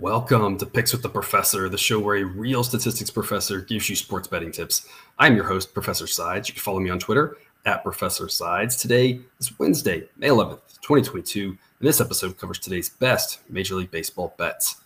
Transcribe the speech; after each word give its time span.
Welcome 0.00 0.58
to 0.58 0.66
Picks 0.66 0.92
with 0.92 1.02
the 1.02 1.08
Professor, 1.08 1.68
the 1.68 1.76
show 1.76 1.98
where 1.98 2.18
a 2.18 2.24
real 2.24 2.62
statistics 2.62 3.10
professor 3.10 3.60
gives 3.60 3.90
you 3.90 3.96
sports 3.96 4.28
betting 4.28 4.52
tips. 4.52 4.86
I'm 5.18 5.34
your 5.34 5.42
host, 5.42 5.74
Professor 5.74 6.06
Sides. 6.06 6.48
You 6.48 6.54
can 6.54 6.62
follow 6.62 6.78
me 6.78 6.88
on 6.88 7.00
Twitter 7.00 7.36
at 7.66 7.82
Professor 7.82 8.28
Sides. 8.28 8.76
Today 8.76 9.18
is 9.40 9.58
Wednesday, 9.58 10.08
May 10.16 10.28
11th, 10.28 10.60
2022, 10.82 11.48
and 11.48 11.58
this 11.80 12.00
episode 12.00 12.38
covers 12.38 12.60
today's 12.60 12.90
best 12.90 13.40
Major 13.50 13.74
League 13.74 13.90
Baseball 13.90 14.32
bets. 14.38 14.76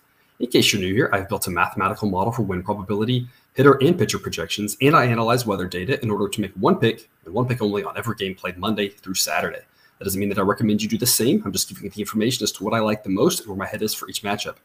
In 0.41 0.47
case 0.47 0.73
you're 0.73 0.81
new 0.81 0.95
here, 0.95 1.11
I've 1.13 1.29
built 1.29 1.47
a 1.47 1.51
mathematical 1.51 2.09
model 2.09 2.33
for 2.33 2.41
win 2.41 2.63
probability, 2.63 3.29
hitter 3.53 3.75
and 3.83 3.99
pitcher 3.99 4.19
projections, 4.19 4.79
and 4.81 4.97
I 4.97 5.05
analyze 5.05 5.45
weather 5.45 5.69
data 5.69 6.03
in 6.03 6.11
order 6.11 6.27
to 6.27 6.41
make 6.41 6.53
one 6.53 6.77
pick 6.77 7.11
and 7.27 7.35
one 7.35 7.47
pick 7.47 7.61
only 7.61 7.85
on 7.85 7.99
every 7.99 8.17
game 8.17 8.35
played 8.35 8.57
Monday 8.57 8.89
through 8.89 9.17
Saturday. 9.17 9.61
That 9.99 10.05
doesn't 10.05 10.19
mean 10.19 10.31
that 10.31 10.39
I 10.39 10.43
recommend 10.43 10.83
you 10.83 10.89
do 10.89 10.97
the 10.97 11.07
same. 11.07 11.43
I'm 11.45 11.53
just 11.53 11.69
giving 11.69 11.85
you 11.85 11.91
the 11.91 12.01
information 12.01 12.45
as 12.45 12.53
to 12.53 12.65
what 12.65 12.73
I 12.73 12.81
like 12.81 13.05
the 13.05 13.11
most 13.11 13.41
and 13.41 13.49
where 13.49 13.59
my 13.59 13.67
head 13.67 13.83
is 13.83 13.93
for 13.93 14.09
each 14.09 14.23
matchup. 14.23 14.57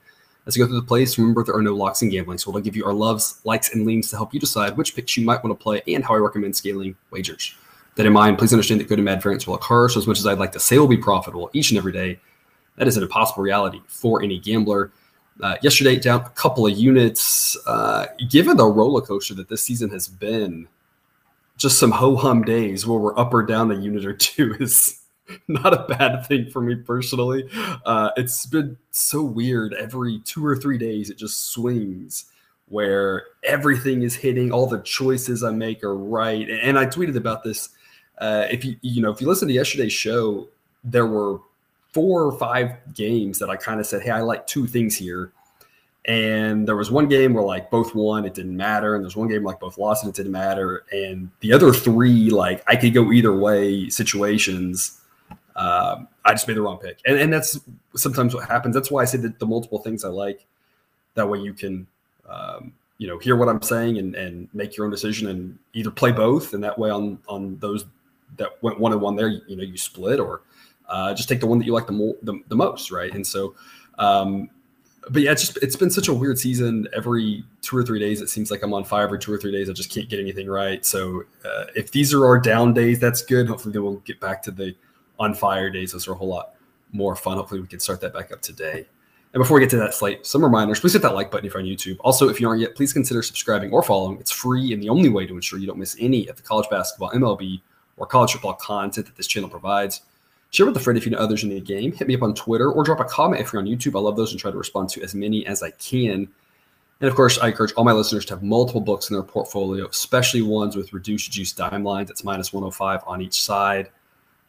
As 0.48 0.56
you 0.56 0.64
go 0.64 0.68
through 0.68 0.80
the 0.80 0.88
plays, 0.88 1.18
remember 1.18 1.44
there 1.44 1.56
are 1.56 1.62
no 1.62 1.76
locks 1.76 2.02
in 2.02 2.10
gambling, 2.10 2.38
so 2.38 2.50
we'll 2.50 2.64
give 2.64 2.76
you 2.76 2.86
our 2.86 2.94
loves, 2.94 3.42
likes, 3.44 3.74
and 3.74 3.86
leans 3.86 4.10
to 4.10 4.16
help 4.16 4.34
you 4.34 4.40
decide 4.40 4.78
which 4.78 4.96
picks 4.96 5.18
you 5.18 5.26
might 5.26 5.44
want 5.44 5.58
to 5.58 5.62
play 5.62 5.82
and 5.88 6.06
how 6.06 6.16
I 6.16 6.20
recommend 6.20 6.56
scaling 6.56 6.96
wagers. 7.12 7.54
That 7.96 8.06
in 8.06 8.14
mind, 8.14 8.38
please 8.38 8.54
understand 8.54 8.80
that 8.80 8.88
good 8.88 8.98
and 8.98 9.06
bad 9.06 9.22
variance 9.22 9.46
will 9.46 9.56
occur. 9.56 9.90
So, 9.90 10.00
as 10.00 10.08
much 10.08 10.20
as 10.20 10.26
I'd 10.26 10.40
like 10.40 10.54
to 10.54 10.60
say 10.60 10.78
we'll 10.78 10.88
be 10.88 10.98
profitable 10.98 11.50
each 11.52 11.72
and 11.72 11.78
every 11.78 11.92
day, 11.92 12.20
that 12.78 12.88
is 12.88 12.96
an 12.96 13.04
impossible 13.04 13.44
reality 13.44 13.82
for 13.88 14.24
any 14.24 14.40
gambler. 14.40 14.92
Uh, 15.42 15.58
yesterday, 15.62 15.98
down 15.98 16.22
a 16.22 16.30
couple 16.30 16.66
of 16.66 16.78
units. 16.78 17.58
Uh, 17.68 18.06
given 18.30 18.56
the 18.56 18.66
roller 18.66 19.02
coaster 19.02 19.34
that 19.34 19.50
this 19.50 19.64
season 19.64 19.90
has 19.90 20.08
been, 20.08 20.68
just 21.58 21.78
some 21.78 21.92
ho 21.92 22.16
hum 22.16 22.44
days 22.44 22.88
where 22.88 23.00
we're 23.00 23.20
up 23.20 23.34
or 23.34 23.44
down 23.44 23.72
a 23.72 23.76
unit 23.76 24.06
or 24.06 24.14
two 24.14 24.56
is 24.60 25.02
not 25.48 25.74
a 25.74 25.86
bad 25.94 26.26
thing 26.26 26.50
for 26.50 26.62
me 26.62 26.76
personally. 26.76 27.50
Uh, 27.86 28.12
it's 28.18 28.46
been 28.46 28.78
so 28.92 29.22
weird. 29.22 29.74
Every 29.74 30.20
two 30.20 30.46
or 30.46 30.56
three 30.56 30.78
days, 30.78 31.10
it 31.10 31.18
just 31.18 31.52
swings 31.52 32.26
where 32.70 33.26
everything 33.44 34.02
is 34.02 34.16
hitting. 34.16 34.52
All 34.52 34.68
the 34.68 34.80
choices 34.80 35.44
I 35.44 35.52
make 35.52 35.84
are 35.84 35.96
right. 35.96 36.50
And 36.50 36.78
I 36.78 36.86
tweeted 36.86 37.16
about 37.16 37.44
this. 37.44 37.70
Uh, 38.18 38.48
if 38.50 38.66
you 38.66 38.76
you 38.82 39.02
know 39.02 39.12
if 39.12 39.22
you 39.22 39.28
listen 39.28 39.48
to 39.48 39.54
yesterday's 39.54 39.94
show, 39.94 40.48
there 40.84 41.06
were 41.06 41.40
four 41.94 42.24
or 42.24 42.38
five 42.38 42.72
games 42.94 43.40
that 43.40 43.50
I 43.50 43.56
kind 43.56 43.80
of 43.80 43.86
said, 43.86 44.02
"Hey, 44.02 44.12
I 44.12 44.22
like 44.22 44.48
two 44.48 44.68
things 44.68 44.96
here." 44.96 45.32
And 46.06 46.66
there 46.66 46.78
was 46.78 46.90
one 46.90 47.10
game 47.10 47.34
where 47.34 47.44
like 47.44 47.70
both 47.70 47.94
won, 47.94 48.24
it 48.24 48.34
didn't 48.34 48.56
matter. 48.56 48.96
And 48.96 49.04
there's 49.04 49.18
one 49.18 49.28
game 49.28 49.44
like 49.44 49.60
both 49.60 49.78
lost 49.78 50.06
and 50.06 50.10
it 50.10 50.16
didn't 50.16 50.32
matter. 50.32 50.86
And 50.90 51.30
the 51.42 51.52
other 51.52 51.74
three, 51.74 52.30
like 52.30 52.64
I 52.66 52.78
could 52.78 52.94
go 52.94 53.12
either 53.12 53.36
way 53.36 53.90
situations 53.90 55.02
um, 55.58 56.08
I 56.24 56.32
just 56.32 56.48
made 56.48 56.56
the 56.56 56.62
wrong 56.62 56.78
pick, 56.78 57.00
and 57.06 57.18
and 57.18 57.34
that's 57.34 57.60
sometimes 57.96 58.34
what 58.34 58.48
happens. 58.48 58.74
That's 58.74 58.90
why 58.90 59.02
I 59.02 59.06
say 59.06 59.18
that 59.20 59.40
the 59.40 59.46
multiple 59.46 59.80
things 59.80 60.06
I 60.06 60.10
like. 60.10 60.46
That 61.16 61.28
way 61.28 61.40
you 61.40 61.54
can, 61.54 61.88
um, 62.30 62.74
you 63.00 63.08
know, 63.08 63.18
hear 63.18 63.36
what 63.36 63.50
I'm 63.50 63.62
saying 63.62 63.98
and 63.98 64.16
and 64.16 64.48
make 64.54 64.78
your 64.78 64.86
own 64.86 64.92
decision 64.92 65.28
and 65.28 65.58
either 65.74 65.92
play 65.92 66.12
both, 66.12 66.54
and 66.54 66.64
that 66.64 66.78
way 66.78 66.90
on 66.90 67.20
on 67.28 67.58
those 67.58 67.86
that 68.38 68.62
went 68.62 68.80
one 68.80 68.92
and 68.92 69.02
one 69.02 69.16
there, 69.16 69.30
you 69.30 69.56
know, 69.56 69.64
you 69.64 69.78
split 69.78 70.20
or 70.20 70.42
uh, 70.88 71.14
just 71.14 71.30
take 71.30 71.40
the 71.40 71.48
one 71.48 71.60
that 71.60 71.66
you 71.66 71.74
like 71.74 71.88
the, 71.88 71.94
more, 71.94 72.16
the, 72.22 72.40
the 72.48 72.56
most, 72.56 72.92
right? 72.92 73.14
And 73.14 73.26
so, 73.26 73.56
um, 73.98 74.50
but 75.10 75.22
yeah, 75.22 75.32
it's 75.32 75.42
just 75.42 75.58
it's 75.64 75.76
been 75.76 75.90
such 75.90 76.10
a 76.10 76.14
weird 76.14 76.38
season. 76.38 76.88
Every 76.94 77.46
two 77.62 77.78
or 77.78 77.84
three 77.84 78.00
days, 78.00 78.22
it 78.22 78.30
seems 78.30 78.52
like 78.52 78.62
I'm 78.62 78.74
on 78.74 78.84
fire. 78.84 79.06
Every 79.06 79.20
two 79.20 79.32
or 79.32 79.38
three 79.38 79.54
days, 79.54 79.70
I 79.70 79.74
just 79.74 79.90
can't 79.90 80.10
get 80.10 80.20
anything 80.20 80.48
right. 80.48 80.86
So 80.86 81.24
uh, 81.46 81.66
if 81.76 81.92
these 81.92 82.14
are 82.14 82.26
our 82.26 82.38
down 82.38 82.74
days, 82.74 83.00
that's 83.00 83.22
good. 83.22 83.48
Hopefully, 83.48 83.72
then 83.72 83.84
we'll 83.84 83.98
get 83.98 84.20
back 84.20 84.42
to 84.44 84.52
the 84.52 84.76
on 85.20 85.34
fire 85.34 85.70
days. 85.70 85.92
Those 85.92 86.08
are 86.08 86.14
a 86.14 86.16
whole 86.16 86.28
lot 86.28 86.56
more 86.92 87.16
fun. 87.16 87.38
Hopefully, 87.38 87.62
we 87.62 87.68
can 87.68 87.80
start 87.80 88.02
that 88.02 88.14
back 88.14 88.32
up 88.32 88.42
today. 88.42 88.88
And 89.34 89.42
before 89.42 89.56
we 89.56 89.62
get 89.62 89.70
to 89.72 89.78
that 89.78 89.94
slate, 89.94 90.26
some 90.26 90.44
reminders. 90.44 90.80
Please 90.80 90.94
hit 90.94 91.02
that 91.02 91.14
like 91.14 91.30
button 91.30 91.46
if 91.46 91.54
you're 91.54 91.62
on 91.62 91.68
YouTube. 91.68 91.98
Also, 92.00 92.30
if 92.30 92.40
you 92.40 92.48
aren't 92.48 92.62
yet, 92.62 92.76
please 92.76 92.94
consider 92.94 93.22
subscribing 93.22 93.72
or 93.72 93.84
following. 93.84 94.18
It's 94.20 94.32
free 94.32 94.74
and 94.74 94.82
the 94.82 94.90
only 94.90 95.10
way 95.10 95.28
to 95.28 95.36
ensure 95.36 95.60
you 95.60 95.68
don't 95.68 95.78
miss 95.78 95.98
any 96.00 96.28
of 96.28 96.38
the 96.38 96.42
college 96.42 96.70
basketball, 96.70 97.12
MLB, 97.12 97.62
or 97.98 98.08
college 98.08 98.32
football 98.32 98.54
content 98.54 99.06
that 99.06 99.16
this 99.16 99.28
channel 99.28 99.50
provides. 99.50 100.02
Share 100.52 100.66
with 100.66 100.78
a 100.78 100.80
friend 100.80 100.98
if 100.98 101.06
you 101.06 101.12
know 101.12 101.18
others 101.18 101.44
in 101.44 101.50
the 101.50 101.60
game. 101.60 101.92
Hit 101.92 102.08
me 102.08 102.16
up 102.16 102.24
on 102.24 102.34
Twitter 102.34 102.72
or 102.72 102.84
drop 102.84 103.02
a 103.02 103.04
comment 103.04 103.42
if 103.42 103.52
you're 103.52 103.62
on 103.62 103.68
YouTube. 103.68 103.98
I 103.98 104.00
love 104.00 104.16
those 104.16 104.32
and 104.32 104.40
try 104.40 104.50
to 104.50 104.58
respond 104.58 104.90
to 104.90 105.04
as 105.04 105.14
many 105.14 105.46
as 105.46 105.62
I 105.62 105.72
can. 105.72 106.30
And 107.00 107.08
of 107.08 107.16
course, 107.16 107.38
I 107.38 107.50
encourage 107.50 107.74
all 107.74 107.84
my 107.84 107.92
listeners 107.92 108.26
to 108.26 108.36
have 108.36 108.44
multiple 108.44 108.82
books 108.82 109.10
in 109.10 109.14
their 109.14 109.24
portfolio, 109.24 109.88
especially 109.88 110.42
ones 110.42 110.76
with 110.76 110.94
reduced 110.94 111.32
juice 111.32 111.52
dime 111.52 111.84
lines. 111.84 112.10
It's 112.10 112.24
minus 112.24 112.54
105 112.54 113.02
on 113.06 113.22
each 113.22 113.44
side 113.44 113.90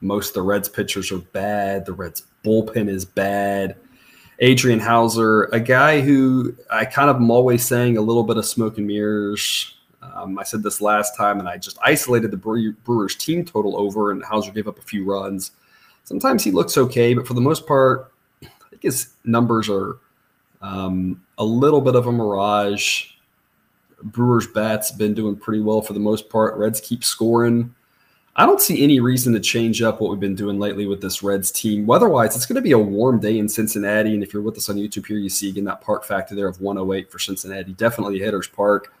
Most 0.00 0.28
of 0.28 0.34
the 0.34 0.42
Reds 0.42 0.68
pitchers 0.68 1.12
are 1.12 1.18
bad. 1.18 1.86
The 1.86 1.92
Reds 1.92 2.24
bullpen 2.44 2.88
is 2.88 3.04
bad. 3.04 3.76
Adrian 4.40 4.80
Houser, 4.80 5.44
a 5.52 5.60
guy 5.60 6.00
who 6.00 6.56
I 6.68 6.84
kind 6.84 7.08
of 7.08 7.16
am 7.16 7.30
always 7.30 7.64
saying 7.64 7.96
a 7.96 8.00
little 8.00 8.24
bit 8.24 8.36
of 8.36 8.44
smoke 8.44 8.76
and 8.76 8.88
mirrors. 8.88 9.76
Um, 10.02 10.36
I 10.36 10.42
said 10.42 10.64
this 10.64 10.80
last 10.80 11.16
time, 11.16 11.38
and 11.38 11.48
I 11.48 11.58
just 11.58 11.78
isolated 11.80 12.32
the 12.32 12.74
Brewers 12.84 13.14
team 13.14 13.44
total 13.44 13.78
over, 13.78 14.10
and 14.10 14.24
Houser 14.24 14.50
gave 14.50 14.66
up 14.66 14.80
a 14.80 14.82
few 14.82 15.04
runs. 15.04 15.52
Sometimes 16.02 16.42
he 16.42 16.50
looks 16.50 16.76
okay, 16.76 17.14
but 17.14 17.26
for 17.26 17.34
the 17.34 17.40
most 17.40 17.68
part, 17.68 18.12
I 18.42 18.48
think 18.70 18.82
his 18.82 19.10
numbers 19.24 19.68
are 19.68 19.98
um, 20.60 21.22
a 21.38 21.44
little 21.44 21.80
bit 21.80 21.94
of 21.94 22.08
a 22.08 22.12
mirage. 22.12 23.11
Brewers 24.02 24.46
bats 24.46 24.90
been 24.90 25.14
doing 25.14 25.36
pretty 25.36 25.60
well 25.60 25.82
for 25.82 25.92
the 25.92 26.00
most 26.00 26.28
part. 26.28 26.56
Reds 26.56 26.80
keep 26.80 27.04
scoring. 27.04 27.74
I 28.34 28.46
don't 28.46 28.60
see 28.60 28.82
any 28.82 28.98
reason 28.98 29.34
to 29.34 29.40
change 29.40 29.82
up 29.82 30.00
what 30.00 30.10
we've 30.10 30.18
been 30.18 30.34
doing 30.34 30.58
lately 30.58 30.86
with 30.86 31.02
this 31.02 31.22
Reds 31.22 31.50
team. 31.50 31.86
Weather-wise, 31.86 32.34
it's 32.34 32.46
going 32.46 32.56
to 32.56 32.62
be 32.62 32.72
a 32.72 32.78
warm 32.78 33.20
day 33.20 33.38
in 33.38 33.46
Cincinnati, 33.46 34.14
and 34.14 34.22
if 34.22 34.32
you're 34.32 34.42
with 34.42 34.56
us 34.56 34.70
on 34.70 34.76
YouTube 34.76 35.06
here, 35.06 35.18
you 35.18 35.28
see 35.28 35.50
again 35.50 35.64
that 35.64 35.82
park 35.82 36.02
factor 36.02 36.34
there 36.34 36.48
of 36.48 36.60
108 36.60 37.12
for 37.12 37.18
Cincinnati. 37.18 37.74
Definitely 37.74 38.18
hitters 38.20 38.48
park. 38.48 38.92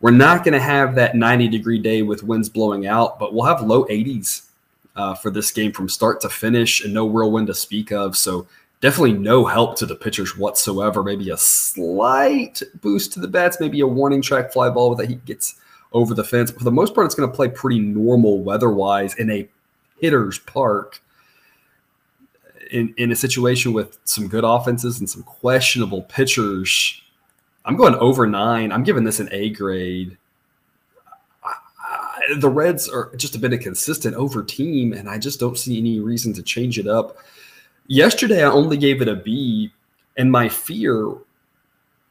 We're 0.00 0.10
not 0.10 0.44
going 0.44 0.52
to 0.52 0.60
have 0.60 0.94
that 0.96 1.14
90 1.14 1.48
degree 1.48 1.78
day 1.78 2.02
with 2.02 2.22
winds 2.22 2.50
blowing 2.50 2.86
out, 2.86 3.18
but 3.18 3.32
we'll 3.32 3.44
have 3.44 3.62
low 3.62 3.84
80s 3.84 4.48
uh, 4.94 5.14
for 5.14 5.30
this 5.30 5.50
game 5.52 5.72
from 5.72 5.88
start 5.88 6.20
to 6.20 6.28
finish, 6.28 6.84
and 6.84 6.92
no 6.92 7.06
real 7.06 7.30
wind 7.30 7.46
to 7.46 7.54
speak 7.54 7.92
of. 7.92 8.14
So 8.14 8.46
definitely 8.80 9.12
no 9.12 9.44
help 9.44 9.76
to 9.76 9.86
the 9.86 9.94
pitchers 9.94 10.36
whatsoever. 10.36 11.02
Maybe 11.02 11.30
a 11.30 11.36
slight 11.36 12.62
boost 12.80 13.12
to 13.14 13.20
the 13.20 13.28
bats, 13.28 13.58
maybe 13.60 13.80
a 13.80 13.86
warning 13.86 14.22
track 14.22 14.52
fly 14.52 14.70
ball 14.70 14.94
that 14.94 15.08
he 15.08 15.16
gets 15.16 15.56
over 15.92 16.14
the 16.14 16.24
fence. 16.24 16.50
But 16.50 16.60
for 16.60 16.64
the 16.64 16.72
most 16.72 16.94
part, 16.94 17.06
it's 17.06 17.14
going 17.14 17.30
to 17.30 17.34
play 17.34 17.48
pretty 17.48 17.80
normal 17.80 18.42
weather 18.42 18.70
wise 18.70 19.14
in 19.14 19.30
a 19.30 19.48
hitter's 19.98 20.38
park. 20.38 21.02
In, 22.70 22.94
in 22.96 23.10
a 23.10 23.16
situation 23.16 23.72
with 23.72 23.98
some 24.04 24.28
good 24.28 24.44
offenses 24.44 25.00
and 25.00 25.10
some 25.10 25.24
questionable 25.24 26.02
pitchers, 26.02 27.02
I'm 27.64 27.76
going 27.76 27.96
over 27.96 28.28
nine. 28.28 28.70
I'm 28.70 28.84
giving 28.84 29.02
this 29.02 29.18
an 29.18 29.28
A 29.32 29.50
grade. 29.50 30.16
the 32.38 32.48
Reds 32.48 32.88
are 32.88 33.14
just 33.16 33.34
a 33.34 33.40
bit 33.40 33.52
of 33.52 33.58
consistent 33.58 34.14
over 34.14 34.44
team, 34.44 34.92
and 34.92 35.08
I 35.08 35.18
just 35.18 35.40
don't 35.40 35.58
see 35.58 35.78
any 35.78 35.98
reason 35.98 36.32
to 36.34 36.42
change 36.44 36.78
it 36.78 36.86
up. 36.86 37.16
Yesterday, 37.90 38.44
I 38.44 38.50
only 38.50 38.76
gave 38.76 39.02
it 39.02 39.08
a 39.08 39.16
B, 39.16 39.72
and 40.16 40.30
my 40.30 40.48
fear 40.48 41.12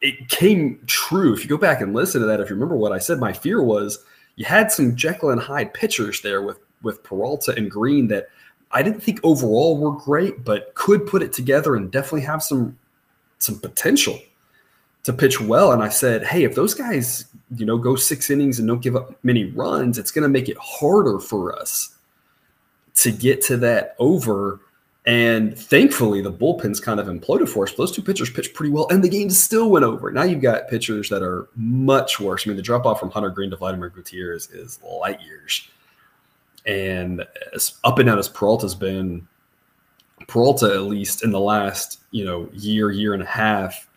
it 0.02 0.28
came 0.28 0.78
true. 0.86 1.32
If 1.32 1.42
you 1.42 1.48
go 1.48 1.56
back 1.56 1.80
and 1.80 1.94
listen 1.94 2.20
to 2.20 2.26
that, 2.26 2.38
if 2.38 2.50
you 2.50 2.54
remember 2.54 2.76
what 2.76 2.92
I 2.92 2.98
said, 2.98 3.18
my 3.18 3.32
fear 3.32 3.62
was 3.62 4.04
you 4.36 4.44
had 4.44 4.70
some 4.70 4.94
Jekyll 4.94 5.30
and 5.30 5.40
Hyde 5.40 5.72
pitchers 5.72 6.20
there 6.20 6.42
with 6.42 6.58
with 6.82 7.02
Peralta 7.02 7.54
and 7.56 7.70
Greene 7.70 8.08
that 8.08 8.28
I 8.72 8.82
didn't 8.82 9.02
think 9.02 9.20
overall 9.22 9.78
were 9.78 9.92
great, 9.92 10.44
but 10.44 10.74
could 10.74 11.06
put 11.06 11.22
it 11.22 11.32
together 11.32 11.76
and 11.76 11.90
definitely 11.90 12.26
have 12.26 12.42
some 12.42 12.78
some 13.38 13.58
potential 13.58 14.18
to 15.04 15.14
pitch 15.14 15.40
well. 15.40 15.72
And 15.72 15.82
I 15.82 15.88
said, 15.88 16.24
hey, 16.24 16.44
if 16.44 16.54
those 16.54 16.74
guys, 16.74 17.24
you 17.56 17.64
know, 17.64 17.78
go 17.78 17.96
six 17.96 18.28
innings 18.28 18.58
and 18.58 18.68
don't 18.68 18.82
give 18.82 18.96
up 18.96 19.18
many 19.24 19.46
runs, 19.46 19.96
it's 19.96 20.10
going 20.10 20.24
to 20.24 20.28
make 20.28 20.50
it 20.50 20.58
harder 20.60 21.18
for 21.18 21.58
us 21.58 21.96
to 22.96 23.10
get 23.10 23.40
to 23.44 23.56
that 23.56 23.94
over. 23.98 24.60
And 25.06 25.58
thankfully, 25.58 26.20
the 26.20 26.32
bullpen's 26.32 26.78
kind 26.78 27.00
of 27.00 27.06
imploded 27.06 27.48
for 27.48 27.64
us. 27.64 27.72
Those 27.72 27.90
two 27.90 28.02
pitchers 28.02 28.28
pitched 28.28 28.52
pretty 28.52 28.70
well, 28.70 28.86
and 28.90 29.02
the 29.02 29.08
game 29.08 29.30
still 29.30 29.70
went 29.70 29.84
over. 29.84 30.10
Now 30.10 30.24
you've 30.24 30.42
got 30.42 30.68
pitchers 30.68 31.08
that 31.08 31.22
are 31.22 31.48
much 31.56 32.20
worse. 32.20 32.46
I 32.46 32.50
mean, 32.50 32.56
the 32.56 32.62
drop 32.62 32.84
off 32.84 33.00
from 33.00 33.10
Hunter 33.10 33.30
Greene 33.30 33.50
to 33.50 33.56
Vladimir 33.56 33.88
Gutierrez 33.88 34.50
is 34.50 34.78
light 34.82 35.22
years. 35.22 35.68
And 36.66 37.24
up 37.84 37.98
and 37.98 38.06
down 38.06 38.18
as 38.18 38.28
Peralta's 38.28 38.74
been, 38.74 39.26
Peralta, 40.26 40.66
at 40.66 40.82
least 40.82 41.24
in 41.24 41.30
the 41.30 41.40
last, 41.40 42.00
you 42.10 42.24
know, 42.24 42.48
year, 42.52 42.90
year 42.90 43.14
and 43.14 43.22
a 43.22 43.26
half, 43.26 43.88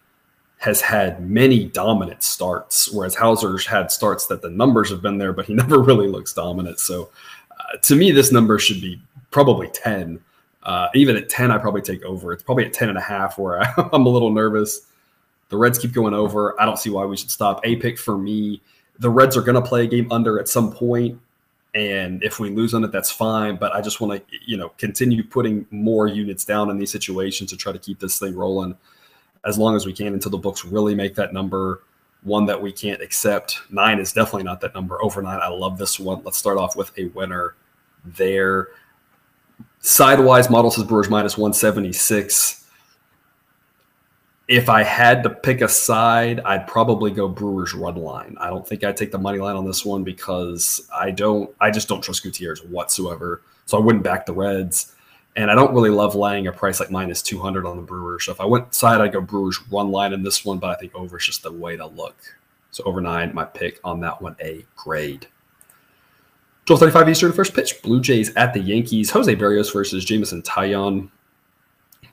has 0.57 0.79
had 0.79 1.29
many 1.29 1.65
dominant 1.65 2.23
starts, 2.23 2.89
whereas 2.89 3.13
Houser's 3.13 3.65
had 3.65 3.91
starts 3.91 4.27
that 4.27 4.41
the 4.41 4.49
numbers 4.49 4.89
have 4.89 5.01
been 5.01 5.17
there, 5.17 5.33
but 5.33 5.45
he 5.45 5.53
never 5.53 5.79
really 5.79 6.07
looks 6.07 6.31
dominant. 6.31 6.79
So 6.79 7.09
uh, 7.51 7.77
to 7.81 7.95
me, 7.97 8.11
this 8.11 8.31
number 8.31 8.57
should 8.57 8.79
be 8.79 9.01
probably 9.29 9.67
10. 9.67 10.21
Uh, 10.63 10.87
even 10.95 11.15
at 11.17 11.29
10, 11.29 11.51
I 11.51 11.57
probably 11.57 11.81
take 11.81 12.03
over. 12.03 12.31
It's 12.31 12.43
probably 12.43 12.65
at 12.65 12.73
10 12.73 12.89
and 12.89 12.97
a 12.97 13.01
half 13.01 13.37
where 13.37 13.61
I, 13.61 13.73
I'm 13.93 14.05
a 14.05 14.09
little 14.09 14.31
nervous. 14.31 14.87
The 15.49 15.57
Reds 15.57 15.77
keep 15.77 15.91
going 15.91 16.13
over. 16.13 16.59
I 16.59 16.65
don't 16.65 16.79
see 16.79 16.89
why 16.89 17.05
we 17.05 17.17
should 17.17 17.31
stop. 17.31 17.61
A 17.63 17.75
pick 17.75 17.99
for 17.99 18.17
me. 18.17 18.61
The 18.99 19.09
Reds 19.09 19.35
are 19.35 19.41
going 19.41 19.55
to 19.55 19.61
play 19.61 19.83
a 19.83 19.87
game 19.87 20.11
under 20.11 20.39
at 20.39 20.47
some 20.47 20.71
point, 20.71 21.19
and 21.75 22.23
if 22.23 22.39
we 22.39 22.49
lose 22.49 22.73
on 22.73 22.83
it, 22.83 22.91
that's 22.91 23.11
fine. 23.11 23.57
But 23.57 23.73
I 23.73 23.81
just 23.81 23.99
want 23.99 24.27
to, 24.29 24.37
you 24.45 24.55
know, 24.55 24.69
continue 24.77 25.23
putting 25.23 25.65
more 25.71 26.07
units 26.07 26.45
down 26.45 26.69
in 26.69 26.77
these 26.77 26.91
situations 26.91 27.49
to 27.49 27.57
try 27.57 27.71
to 27.71 27.79
keep 27.79 27.99
this 27.99 28.19
thing 28.19 28.35
rolling 28.35 28.75
as 29.45 29.57
long 29.57 29.75
as 29.75 29.85
we 29.85 29.93
can 29.93 30.13
until 30.13 30.31
the 30.31 30.37
books 30.37 30.63
really 30.63 30.95
make 30.95 31.15
that 31.15 31.33
number 31.33 31.81
one 32.23 32.45
that 32.45 32.61
we 32.61 32.71
can't 32.71 33.01
accept. 33.01 33.59
Nine 33.69 33.99
is 33.99 34.13
definitely 34.13 34.43
not 34.43 34.61
that 34.61 34.73
number. 34.73 35.03
Over 35.03 35.21
nine, 35.21 35.39
I 35.41 35.49
love 35.49 35.77
this 35.77 35.99
one. 35.99 36.21
Let's 36.23 36.37
start 36.37 36.57
off 36.57 36.75
with 36.75 36.91
a 36.97 37.05
winner 37.07 37.55
there. 38.05 38.69
Sidewise 39.85 40.49
model 40.49 40.71
says 40.71 40.85
Brewers 40.85 41.09
minus 41.09 41.37
176. 41.37 42.65
If 44.47 44.69
I 44.69 44.81
had 44.81 45.23
to 45.23 45.29
pick 45.29 45.59
a 45.59 45.67
side, 45.67 46.39
I'd 46.45 46.67
probably 46.67 47.11
go 47.11 47.27
Brewers 47.27 47.73
run 47.73 47.97
line. 47.97 48.37
I 48.39 48.47
don't 48.47 48.65
think 48.65 48.85
I'd 48.85 48.95
take 48.95 49.11
the 49.11 49.17
money 49.17 49.39
line 49.39 49.57
on 49.57 49.65
this 49.65 49.83
one 49.83 50.05
because 50.05 50.87
I 50.95 51.11
don't 51.11 51.53
I 51.59 51.69
just 51.69 51.89
don't 51.89 52.01
trust 52.01 52.23
Gutierrez 52.23 52.63
whatsoever. 52.63 53.41
So 53.65 53.77
I 53.77 53.81
wouldn't 53.81 54.05
back 54.05 54.25
the 54.25 54.31
Reds. 54.31 54.95
And 55.35 55.51
I 55.51 55.55
don't 55.55 55.73
really 55.73 55.89
love 55.89 56.15
laying 56.15 56.47
a 56.47 56.53
price 56.53 56.79
like 56.79 56.89
minus 56.89 57.21
200 57.21 57.65
on 57.65 57.75
the 57.75 57.83
Brewers. 57.83 58.25
So 58.25 58.31
if 58.31 58.39
I 58.39 58.45
went 58.45 58.73
side, 58.73 59.01
I'd 59.01 59.11
go 59.11 59.19
Brewers 59.19 59.59
run 59.69 59.91
line 59.91 60.13
in 60.13 60.23
this 60.23 60.45
one, 60.45 60.59
but 60.59 60.69
I 60.69 60.75
think 60.79 60.95
over 60.95 61.17
is 61.17 61.25
just 61.25 61.43
the 61.43 61.51
way 61.51 61.75
to 61.75 61.87
look. 61.87 62.15
So 62.71 62.85
over 62.85 63.01
nine, 63.01 63.33
my 63.33 63.43
pick 63.43 63.81
on 63.83 63.99
that 63.99 64.21
one, 64.21 64.37
a 64.41 64.63
grade. 64.77 65.27
12:35 66.65 67.09
Eastern, 67.09 67.31
first 67.33 67.53
pitch. 67.53 67.81
Blue 67.81 67.99
Jays 67.99 68.33
at 68.35 68.53
the 68.53 68.59
Yankees. 68.59 69.09
Jose 69.11 69.35
Berrios 69.35 69.73
versus 69.73 70.05
Jameson 70.05 70.41
Taillon. 70.41 71.09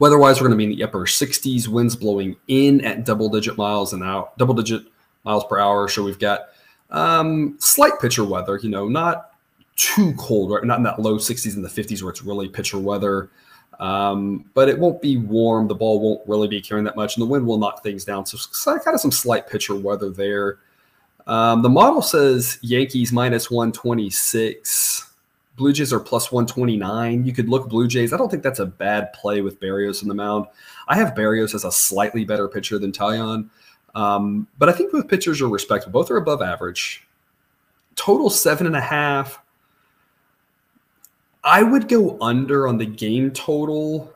Weather-wise, 0.00 0.40
we're 0.40 0.48
going 0.48 0.58
to 0.58 0.66
be 0.66 0.72
in 0.72 0.78
the 0.78 0.82
upper 0.82 1.00
60s. 1.00 1.68
Winds 1.68 1.94
blowing 1.94 2.34
in 2.48 2.84
at 2.84 3.04
double-digit 3.04 3.58
miles 3.58 3.92
an 3.92 4.02
hour, 4.02 4.30
double-digit 4.38 4.84
miles 5.24 5.44
per 5.44 5.58
hour. 5.58 5.88
So 5.88 6.02
we've 6.02 6.18
got 6.18 6.48
um, 6.90 7.56
slight 7.60 8.00
pitcher 8.00 8.24
weather. 8.24 8.58
You 8.62 8.70
know, 8.70 8.88
not 8.88 9.32
too 9.76 10.14
cold, 10.18 10.50
right? 10.50 10.64
Not 10.64 10.78
in 10.78 10.84
that 10.84 10.98
low 10.98 11.16
60s 11.16 11.54
and 11.54 11.64
the 11.64 11.68
50s 11.68 12.02
where 12.02 12.10
it's 12.10 12.22
really 12.22 12.48
pitcher 12.48 12.78
weather. 12.78 13.30
Um, 13.78 14.44
but 14.52 14.68
it 14.68 14.78
won't 14.78 15.00
be 15.00 15.16
warm. 15.16 15.68
The 15.68 15.74
ball 15.74 16.00
won't 16.00 16.28
really 16.28 16.48
be 16.48 16.60
carrying 16.60 16.84
that 16.84 16.96
much, 16.96 17.16
and 17.16 17.22
the 17.22 17.26
wind 17.26 17.46
will 17.46 17.56
knock 17.56 17.82
things 17.82 18.04
down. 18.04 18.26
So, 18.26 18.78
kind 18.78 18.94
of 18.94 19.00
some 19.00 19.10
slight 19.10 19.48
pitcher 19.48 19.74
weather 19.74 20.10
there. 20.10 20.58
Um, 21.30 21.62
the 21.62 21.68
model 21.68 22.02
says 22.02 22.58
Yankees 22.60 23.12
minus 23.12 23.52
126. 23.52 25.14
Blue 25.56 25.72
Jays 25.72 25.92
are 25.92 26.00
plus 26.00 26.32
129. 26.32 27.24
You 27.24 27.32
could 27.32 27.48
look 27.48 27.68
Blue 27.68 27.86
Jays. 27.86 28.12
I 28.12 28.16
don't 28.16 28.28
think 28.28 28.42
that's 28.42 28.58
a 28.58 28.66
bad 28.66 29.12
play 29.12 29.40
with 29.40 29.60
Berrios 29.60 30.02
in 30.02 30.08
the 30.08 30.14
mound. 30.14 30.46
I 30.88 30.96
have 30.96 31.14
Berrios 31.14 31.54
as 31.54 31.64
a 31.64 31.70
slightly 31.70 32.24
better 32.24 32.48
pitcher 32.48 32.80
than 32.80 32.90
Taillon. 32.90 33.48
Um, 33.94 34.48
but 34.58 34.68
I 34.68 34.72
think 34.72 34.90
both 34.90 35.06
pitchers 35.06 35.40
are 35.40 35.48
respectable. 35.48 36.00
Both 36.00 36.10
are 36.10 36.16
above 36.16 36.42
average. 36.42 37.06
Total 37.94 38.28
seven 38.28 38.66
and 38.66 38.74
a 38.74 38.80
half. 38.80 39.40
I 41.44 41.62
would 41.62 41.86
go 41.88 42.18
under 42.20 42.66
on 42.66 42.76
the 42.76 42.86
game 42.86 43.30
total 43.30 44.12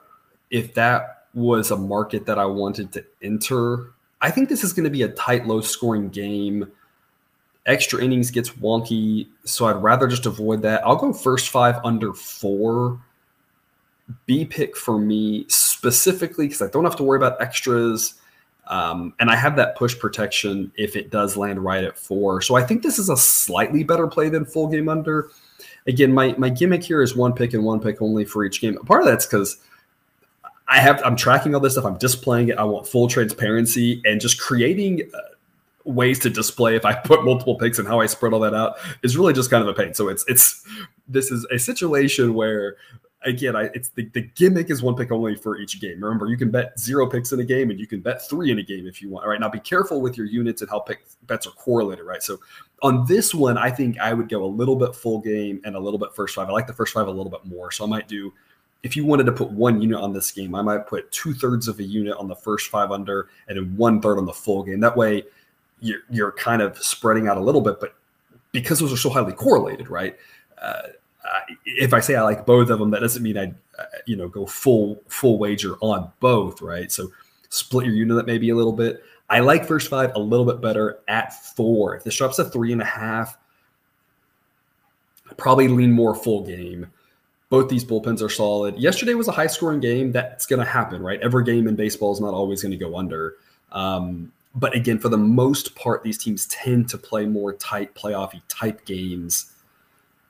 if 0.51 0.75
that 0.75 1.27
was 1.33 1.71
a 1.71 1.77
market 1.77 2.27
that 2.27 2.41
I 2.41 2.47
wanted 2.47 2.91
to 2.93 3.05
enter. 3.23 3.93
I 4.21 4.33
think 4.33 4.49
this 4.49 4.65
is 4.65 4.73
going 4.73 4.85
to 4.85 4.91
be 4.91 5.03
a 5.03 5.09
tight, 5.09 5.47
low 5.47 5.61
scoring 5.61 6.09
game. 6.09 6.73
Extra 7.67 8.03
innings 8.03 8.31
gets 8.31 8.51
wonky, 8.51 9.27
so 9.45 9.67
I'd 9.67 9.83
rather 9.83 10.07
just 10.07 10.27
avoid 10.27 10.63
that. 10.63 10.87
I'll 10.87 10.97
go 10.97 11.13
first 11.13 11.49
five 11.49 11.77
under 11.85 12.13
four. 12.13 13.01
B 14.27 14.45
pick 14.45 14.77
for 14.77 14.99
me 14.99 15.47
specifically 15.49 16.47
because 16.47 16.61
I 16.61 16.69
don't 16.69 16.85
have 16.85 16.97
to 16.97 17.03
worry 17.03 17.17
about 17.17 17.41
extras. 17.41 18.15
Um, 18.67 19.15
and 19.19 19.31
I 19.31 19.37
have 19.37 19.57
that 19.57 19.77
push 19.77 19.99
protection 19.99 20.73
if 20.77 20.97
it 20.97 21.11
does 21.11 21.37
land 21.37 21.63
right 21.65 21.85
at 21.85 21.99
four. 21.99 22.43
So 22.43 22.55
I 22.55 22.63
think 22.63 22.83
this 22.83 22.99
is 22.99 23.09
a 23.09 23.17
slightly 23.17 23.83
better 23.83 24.07
play 24.07 24.29
than 24.29 24.45
full 24.45 24.69
game 24.69 24.89
under 24.89 25.31
again, 25.87 26.13
my 26.13 26.35
my 26.39 26.49
gimmick 26.49 26.83
here 26.83 27.03
is 27.03 27.15
one 27.17 27.33
pick 27.33 27.55
and 27.55 27.65
one 27.65 27.81
pick 27.81 28.01
only 28.01 28.25
for 28.25 28.45
each 28.45 28.61
game. 28.61 28.77
Part 28.79 29.03
of 29.03 29.07
that's 29.07 29.27
because 29.27 29.57
I 30.69 30.81
have 30.81 31.03
I'm 31.05 31.17
tracking 31.17 31.55
all 31.55 31.61
this 31.61 31.75
stuff. 31.75 31.85
I'm 31.85 31.99
displaying 31.99 32.49
it. 32.49 32.59
I 32.59 32.65
want 32.65 32.87
full 32.87 33.09
transparency 33.09 34.03
and 34.05 34.21
just 34.21 34.41
creating. 34.41 35.11
Ways 35.85 36.19
to 36.21 36.31
display 36.31 36.77
if 36.77 36.85
I 36.85 36.95
put 37.05 37.25
multiple 37.25 37.57
picks 37.57 37.79
and 37.79 37.87
how 37.87 38.01
I 38.01 38.07
spread 38.07 38.33
all 38.33 38.41
that 38.41 38.55
out 38.55 38.79
is 39.03 39.17
really 39.17 39.33
just 39.33 39.51
kind 39.51 39.63
of 39.63 39.69
a 39.69 39.75
pain. 39.75 39.95
So 39.95 40.09
it's 40.09 40.25
it's 40.29 40.67
this 41.07 41.31
is 41.31 41.47
a 41.53 41.59
situation 41.59 42.35
where 42.35 42.77
again, 43.25 43.57
I, 43.57 43.65
it's 43.75 43.89
the, 43.91 44.09
the 44.13 44.23
gimmick 44.23 44.71
is 44.71 44.83
one 44.83 44.95
pick 44.95 45.11
only 45.11 45.35
for 45.37 45.59
each 45.59 45.81
game. 45.81 46.03
Remember, 46.03 46.27
you 46.27 46.37
can 46.37 46.51
bet 46.51 46.79
zero 46.79 47.09
picks 47.09 47.33
in 47.33 47.41
a 47.41 47.45
game 47.45 47.71
and 47.71 47.81
you 47.81 47.87
can 47.87 48.01
bet 48.01 48.27
three 48.29 48.51
in 48.51 48.59
a 48.59 48.63
game 48.63 48.87
if 48.87 49.03
you 49.03 49.11
want. 49.11 49.25
All 49.25 49.31
right, 49.31 49.41
now 49.41 49.49
be 49.49 49.61
careful 49.61 50.01
with 50.01 50.17
your 50.17 50.27
units 50.27 50.63
and 50.63 50.71
how 50.71 50.81
pick, 50.81 51.05
bets 51.27 51.47
are 51.47 51.53
correlated, 51.53 52.05
right? 52.05 52.23
So 52.23 52.39
on 52.83 53.07
this 53.07 53.35
one, 53.35 53.59
I 53.59 53.71
think 53.71 53.99
I 53.99 54.13
would 54.13 54.29
go 54.29 54.45
a 54.45 54.47
little 54.47 54.77
bit 54.77 54.95
full 54.95 55.21
game 55.21 55.61
and 55.65 55.75
a 55.75 55.81
little 55.81 55.99
bit 55.99 56.15
first 56.15 56.35
five. 56.35 56.49
I 56.49 56.53
like 56.53 56.67
the 56.67 56.73
first 56.73 56.93
five 56.93 57.07
a 57.07 57.11
little 57.11 57.31
bit 57.31 57.45
more. 57.45 57.71
So 57.71 57.85
I 57.85 57.89
might 57.89 58.09
do, 58.09 58.33
if 58.83 58.97
you 58.97 59.05
wanted 59.05 59.25
to 59.25 59.33
put 59.33 59.51
one 59.51 59.81
unit 59.81 59.99
on 59.99 60.13
this 60.13 60.31
game, 60.31 60.55
I 60.55 60.63
might 60.63 60.87
put 60.87 61.11
two 61.11 61.35
thirds 61.35 61.69
of 61.69 61.79
a 61.79 61.85
unit 61.85 62.17
on 62.17 62.29
the 62.29 62.37
first 62.37 62.71
five 62.71 62.91
under 62.91 63.29
and 63.49 63.57
then 63.57 63.77
one 63.77 64.01
third 64.01 64.19
on 64.19 64.27
the 64.27 64.33
full 64.33 64.63
game. 64.63 64.81
That 64.81 64.97
way 64.97 65.25
you're, 65.85 66.01
you're 66.09 66.33
kind 66.33 66.63
of 66.63 66.79
spreading 66.79 67.29
out 67.29 67.37
a 67.37 67.41
little 67.41 67.61
bit, 67.61 67.79
but 67.79 67.95
because 68.53 68.79
those 68.79 68.93
are 68.93 68.97
so 68.97 69.11
highly 69.11 69.35
correlated, 69.35 69.91
right? 69.91 70.17
Uh, 70.61 70.83
if 71.67 71.93
I 71.93 72.01
say 72.01 72.15
I 72.15 72.23
like 72.23 72.47
both 72.47 72.71
of 72.71 72.79
them, 72.79 72.91
that 72.91 73.01
doesn't 73.01 73.23
mean 73.23 73.37
I, 73.37 73.53
uh, 73.79 73.85
you 74.07 74.17
know, 74.17 74.29
go 74.29 74.47
full 74.47 75.01
full 75.09 75.39
wager 75.39 75.77
on 75.81 76.11
both, 76.21 76.63
right? 76.63 76.91
So 76.91 77.09
split 77.51 77.87
your 77.87 77.95
unit 77.95 78.27
maybe 78.27 78.49
a 78.51 78.57
little 78.57 78.73
bit. 78.73 79.05
I 79.29 79.41
like 79.41 79.67
first 79.67 79.89
five 79.89 80.13
a 80.15 80.19
little 80.19 80.47
bit 80.47 80.61
better 80.61 81.01
at 81.07 81.33
four. 81.55 81.97
If 81.97 82.05
this 82.05 82.17
drops 82.17 82.37
to 82.37 82.45
three 82.45 82.73
and 82.73 82.83
a 82.83 82.87
half, 82.87 83.37
I 85.31 85.35
probably 85.35 85.69
lean 85.69 85.93
more 85.93 86.15
full 86.15 86.45
game. 86.45 86.87
Both 87.51 87.69
these 87.69 87.85
bullpens 87.85 88.23
are 88.23 88.29
solid. 88.29 88.79
Yesterday 88.79 89.15
was 89.15 89.29
a 89.29 89.33
high 89.33 89.47
scoring 89.47 89.81
game. 89.81 90.13
That's 90.13 90.47
going 90.47 90.65
to 90.65 90.71
happen, 90.71 91.03
right? 91.03 91.21
Every 91.21 91.45
game 91.45 91.69
in 91.69 91.77
baseball 91.77 92.13
is 92.13 92.21
not 92.21 92.35
always 92.35 92.63
going 92.63 92.73
to 92.73 92.79
go 92.79 92.97
under. 92.97 93.35
Um, 93.73 94.33
but 94.55 94.75
again, 94.75 94.99
for 94.99 95.09
the 95.09 95.19
most 95.19 95.75
part, 95.75 96.03
these 96.03 96.19
teams 96.19 96.47
tend 96.47 96.89
to 96.91 96.99
play 96.99 97.27
more 97.27 97.53
tight, 97.55 97.95
playoffy 97.95 98.41
type 98.49 98.85
games 98.85 99.55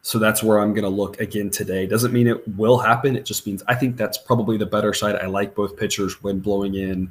so 0.04 0.18
that's 0.18 0.42
where 0.42 0.58
I'm 0.58 0.74
going 0.74 0.84
to 0.84 0.90
look 0.90 1.18
again 1.18 1.48
today. 1.48 1.86
Doesn't 1.86 2.12
mean 2.12 2.26
it 2.26 2.46
will 2.58 2.76
happen. 2.76 3.16
It 3.16 3.24
just 3.24 3.46
means 3.46 3.62
I 3.68 3.74
think 3.74 3.96
that's 3.96 4.18
probably 4.18 4.58
the 4.58 4.66
better 4.66 4.92
side. 4.92 5.16
I 5.16 5.24
like 5.24 5.54
both 5.54 5.78
pitchers 5.78 6.22
when 6.22 6.40
blowing 6.40 6.74
in. 6.74 7.10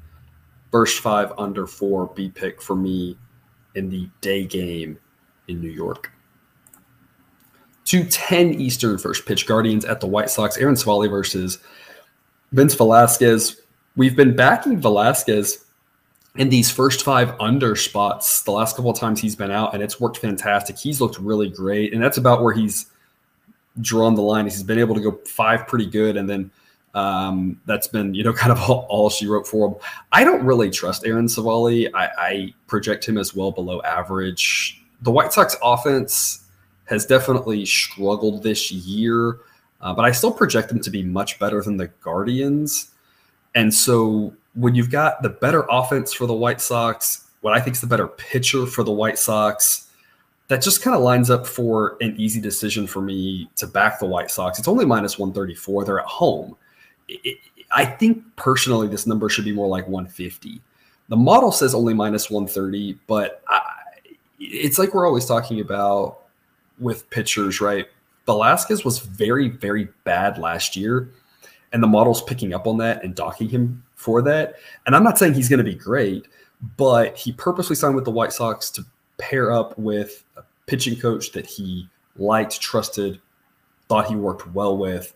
Burst 0.69 0.99
five 0.99 1.33
under 1.39 1.65
four 1.65 2.11
B 2.13 2.29
pick 2.29 2.61
for 2.61 2.75
me 2.75 3.17
in 3.73 3.89
the 3.89 4.07
day 4.21 4.45
game 4.45 4.99
in 5.47 5.59
New 5.59 5.71
York. 5.71 6.11
210 7.85 8.61
Eastern 8.61 8.99
first 8.99 9.25
pitch 9.25 9.47
Guardians 9.47 9.85
at 9.85 9.99
the 9.99 10.05
White 10.05 10.29
Sox. 10.29 10.55
Aaron 10.57 10.75
Civale 10.75 11.09
versus 11.09 11.57
Vince 12.51 12.75
Velasquez. 12.75 13.59
We've 13.95 14.15
been 14.15 14.35
backing 14.35 14.79
Velasquez 14.79 15.65
in 16.35 16.49
these 16.49 16.71
first 16.71 17.03
five 17.03 17.35
under 17.39 17.75
spots 17.75 18.41
the 18.43 18.51
last 18.51 18.75
couple 18.75 18.91
of 18.91 18.99
times 18.99 19.21
he's 19.21 19.35
been 19.35 19.51
out, 19.51 19.73
and 19.73 19.83
it's 19.83 19.99
worked 19.99 20.17
fantastic. 20.17 20.77
He's 20.77 20.99
looked 20.99 21.19
really 21.19 21.49
great, 21.49 21.93
and 21.93 22.01
that's 22.01 22.17
about 22.17 22.41
where 22.41 22.53
he's 22.53 22.87
drawn 23.81 24.15
the 24.15 24.21
line. 24.21 24.45
He's 24.45 24.63
been 24.63 24.79
able 24.79 24.95
to 24.95 25.01
go 25.01 25.19
five 25.25 25.67
pretty 25.67 25.85
good, 25.85 26.17
and 26.17 26.29
then 26.29 26.51
um, 26.95 27.59
that's 27.65 27.87
been 27.87 28.13
you 28.13 28.23
know 28.23 28.33
kind 28.43 28.51
of 28.51 28.59
all, 28.69 28.87
all, 28.89 29.09
she 29.09 29.27
wrote 29.27 29.47
for 29.47 29.69
him. 29.69 29.75
I 30.11 30.23
don't 30.23 30.43
really 30.43 30.69
trust 30.69 31.05
Aaron 31.05 31.27
Civale. 31.27 31.89
I, 31.93 32.09
I 32.17 32.53
project 32.67 33.05
him 33.07 33.17
as 33.17 33.35
well 33.35 33.51
below 33.51 33.81
average. 33.83 34.81
The 35.01 35.11
White 35.11 35.33
Sox 35.33 35.55
offense 35.61 36.45
has 36.85 37.05
definitely 37.05 37.65
struggled 37.65 38.43
this 38.43 38.71
year, 38.71 39.39
uh, 39.81 39.93
but 39.93 40.03
I 40.03 40.11
still 40.11 40.31
project 40.31 40.69
them 40.69 40.79
to 40.81 40.89
be 40.89 41.03
much 41.03 41.39
better 41.39 41.61
than 41.61 41.77
the 41.77 41.87
Guardians. 42.01 42.89
And 43.55 43.73
so 43.73 44.33
when 44.55 44.75
you've 44.75 44.91
got 44.91 45.21
the 45.21 45.29
better 45.29 45.65
offense 45.69 46.13
for 46.13 46.27
the 46.27 46.33
White 46.33 46.61
Sox, 46.61 47.27
what 47.41 47.53
I 47.53 47.59
think 47.59 47.75
is 47.75 47.81
the 47.81 47.87
better 47.87 48.07
pitcher 48.07 48.65
for 48.65 48.83
the 48.83 48.91
White 48.91 49.19
Sox, 49.19 49.89
that 50.47 50.61
just 50.61 50.81
kind 50.81 50.95
of 50.95 51.01
lines 51.01 51.29
up 51.29 51.47
for 51.47 51.97
an 52.01 52.15
easy 52.17 52.39
decision 52.39 52.85
for 52.85 53.01
me 53.01 53.49
to 53.55 53.67
back 53.67 53.99
the 53.99 54.05
White 54.05 54.29
Sox. 54.29 54.59
It's 54.59 54.67
only 54.67 54.85
minus 54.85 55.17
134. 55.17 55.85
They're 55.85 55.99
at 55.99 56.05
home. 56.05 56.55
It, 57.07 57.37
I 57.71 57.85
think 57.85 58.23
personally, 58.35 58.87
this 58.87 59.07
number 59.07 59.29
should 59.29 59.45
be 59.45 59.51
more 59.51 59.67
like 59.67 59.87
150. 59.87 60.61
The 61.09 61.15
model 61.15 61.51
says 61.51 61.73
only 61.73 61.93
minus 61.93 62.29
130, 62.29 62.99
but 63.07 63.41
I, 63.47 63.61
it's 64.39 64.77
like 64.77 64.93
we're 64.93 65.07
always 65.07 65.25
talking 65.25 65.59
about 65.59 66.19
with 66.79 67.09
pitchers, 67.09 67.61
right? 67.61 67.87
Velasquez 68.25 68.85
was 68.85 68.99
very, 68.99 69.49
very 69.49 69.89
bad 70.03 70.37
last 70.37 70.75
year, 70.75 71.09
and 71.73 71.81
the 71.81 71.87
model's 71.87 72.21
picking 72.21 72.53
up 72.53 72.67
on 72.67 72.77
that 72.77 73.03
and 73.03 73.15
docking 73.15 73.49
him 73.49 73.83
for 73.95 74.21
that. 74.21 74.55
And 74.85 74.95
I'm 74.95 75.03
not 75.03 75.17
saying 75.17 75.33
he's 75.33 75.49
going 75.49 75.57
to 75.57 75.63
be 75.63 75.75
great, 75.75 76.27
but 76.77 77.17
he 77.17 77.31
purposely 77.33 77.75
signed 77.75 77.95
with 77.95 78.05
the 78.05 78.11
White 78.11 78.31
Sox 78.31 78.69
to 78.71 78.85
pair 79.17 79.51
up 79.51 79.77
with 79.77 80.23
a 80.37 80.43
pitching 80.67 80.97
coach 80.99 81.31
that 81.31 81.45
he 81.45 81.89
liked, 82.15 82.61
trusted, 82.61 83.19
thought 83.89 84.07
he 84.07 84.15
worked 84.15 84.47
well 84.53 84.77
with, 84.77 85.13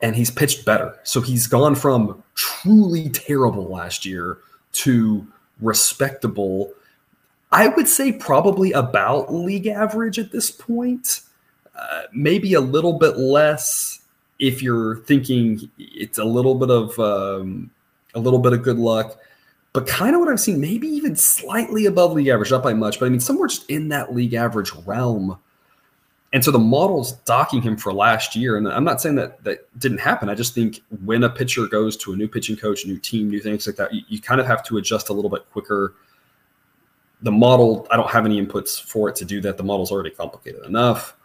and 0.00 0.16
he's 0.16 0.30
pitched 0.30 0.64
better. 0.64 0.98
So 1.04 1.20
he's 1.20 1.46
gone 1.46 1.74
from 1.74 2.22
truly 2.34 3.10
terrible 3.10 3.68
last 3.68 4.06
year 4.06 4.38
to 4.72 5.26
respectable. 5.60 6.72
I 7.52 7.68
would 7.68 7.86
say 7.88 8.12
probably 8.12 8.72
about 8.72 9.32
league 9.32 9.66
average 9.66 10.18
at 10.18 10.32
this 10.32 10.50
point. 10.50 11.20
Uh, 11.76 12.02
maybe 12.12 12.54
a 12.54 12.60
little 12.60 12.94
bit 12.94 13.16
less 13.16 13.99
if 14.40 14.62
you're 14.62 14.96
thinking 14.96 15.70
it's 15.78 16.18
a 16.18 16.24
little 16.24 16.54
bit 16.54 16.70
of 16.70 16.98
um, 16.98 17.70
a 18.14 18.18
little 18.18 18.40
bit 18.40 18.52
of 18.52 18.62
good 18.62 18.78
luck, 18.78 19.18
but 19.72 19.86
kind 19.86 20.14
of 20.14 20.20
what 20.20 20.28
I've 20.28 20.40
seen, 20.40 20.60
maybe 20.60 20.88
even 20.88 21.14
slightly 21.14 21.86
above 21.86 22.14
league 22.14 22.26
average, 22.26 22.50
not 22.50 22.62
by 22.62 22.72
much, 22.72 22.98
but 22.98 23.06
I 23.06 23.08
mean 23.10 23.20
somewhere 23.20 23.46
just 23.46 23.70
in 23.70 23.88
that 23.90 24.12
league 24.14 24.34
average 24.34 24.72
realm. 24.86 25.38
And 26.32 26.44
so 26.44 26.50
the 26.50 26.58
model's 26.58 27.12
docking 27.24 27.60
him 27.60 27.76
for 27.76 27.92
last 27.92 28.34
year. 28.34 28.56
And 28.56 28.66
I'm 28.68 28.84
not 28.84 29.00
saying 29.00 29.16
that 29.16 29.42
that 29.44 29.78
didn't 29.78 29.98
happen. 29.98 30.28
I 30.28 30.34
just 30.34 30.54
think 30.54 30.80
when 31.04 31.24
a 31.24 31.30
pitcher 31.30 31.66
goes 31.66 31.96
to 31.98 32.12
a 32.12 32.16
new 32.16 32.28
pitching 32.28 32.56
coach, 32.56 32.86
new 32.86 32.98
team, 32.98 33.28
new 33.28 33.40
things 33.40 33.66
like 33.66 33.76
that, 33.76 33.92
you, 33.92 34.02
you 34.08 34.20
kind 34.20 34.40
of 34.40 34.46
have 34.46 34.64
to 34.64 34.78
adjust 34.78 35.08
a 35.08 35.12
little 35.12 35.30
bit 35.30 35.44
quicker. 35.50 35.94
The 37.22 37.32
model, 37.32 37.86
I 37.90 37.96
don't 37.96 38.10
have 38.10 38.24
any 38.24 38.40
inputs 38.40 38.80
for 38.80 39.08
it 39.08 39.16
to 39.16 39.24
do 39.24 39.40
that. 39.40 39.56
The 39.56 39.64
model's 39.64 39.90
already 39.90 40.10
complicated 40.10 40.64
enough. 40.64 41.16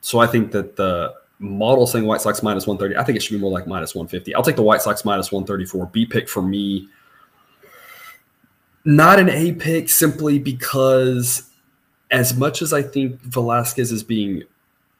So 0.00 0.18
I 0.18 0.26
think 0.26 0.50
that 0.50 0.76
the 0.76 1.14
model 1.44 1.86
saying 1.86 2.06
White 2.06 2.20
Sox 2.20 2.42
minus 2.42 2.66
130. 2.66 3.00
I 3.00 3.04
think 3.04 3.16
it 3.16 3.22
should 3.22 3.34
be 3.34 3.40
more 3.40 3.50
like 3.50 3.66
minus 3.66 3.94
150. 3.94 4.34
I'll 4.34 4.42
take 4.42 4.56
the 4.56 4.62
White 4.62 4.82
Sox 4.82 5.04
minus 5.04 5.30
134. 5.30 5.86
B 5.86 6.06
pick 6.06 6.28
for 6.28 6.42
me. 6.42 6.88
Not 8.84 9.18
an 9.18 9.30
A 9.30 9.52
pick 9.52 9.88
simply 9.88 10.38
because, 10.38 11.50
as 12.10 12.36
much 12.36 12.60
as 12.60 12.72
I 12.72 12.82
think 12.82 13.20
Velasquez 13.22 13.92
is 13.92 14.02
being 14.02 14.42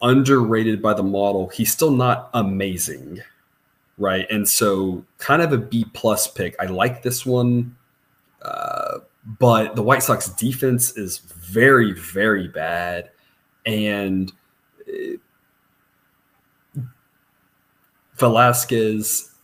underrated 0.00 0.80
by 0.80 0.94
the 0.94 1.02
model, 1.02 1.48
he's 1.48 1.72
still 1.72 1.90
not 1.90 2.30
amazing. 2.34 3.20
Right. 3.98 4.26
And 4.30 4.48
so, 4.48 5.04
kind 5.18 5.42
of 5.42 5.52
a 5.52 5.58
B 5.58 5.84
plus 5.92 6.26
pick. 6.26 6.56
I 6.60 6.66
like 6.66 7.02
this 7.02 7.24
one. 7.24 7.76
Uh, 8.42 8.98
but 9.38 9.74
the 9.74 9.82
White 9.82 10.02
Sox 10.02 10.28
defense 10.30 10.96
is 10.96 11.18
very, 11.18 11.92
very 11.92 12.48
bad. 12.48 13.10
And 13.66 14.32
Velasquez 18.16 19.34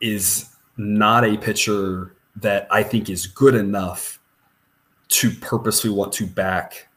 is 0.00 0.48
not 0.76 1.24
a 1.24 1.36
pitcher 1.36 2.14
that 2.36 2.66
I 2.70 2.82
think 2.82 3.10
is 3.10 3.26
good 3.26 3.54
enough 3.54 4.18
to 5.08 5.30
purposely 5.30 5.90
want 5.90 6.12
to 6.14 6.26
back 6.26 6.88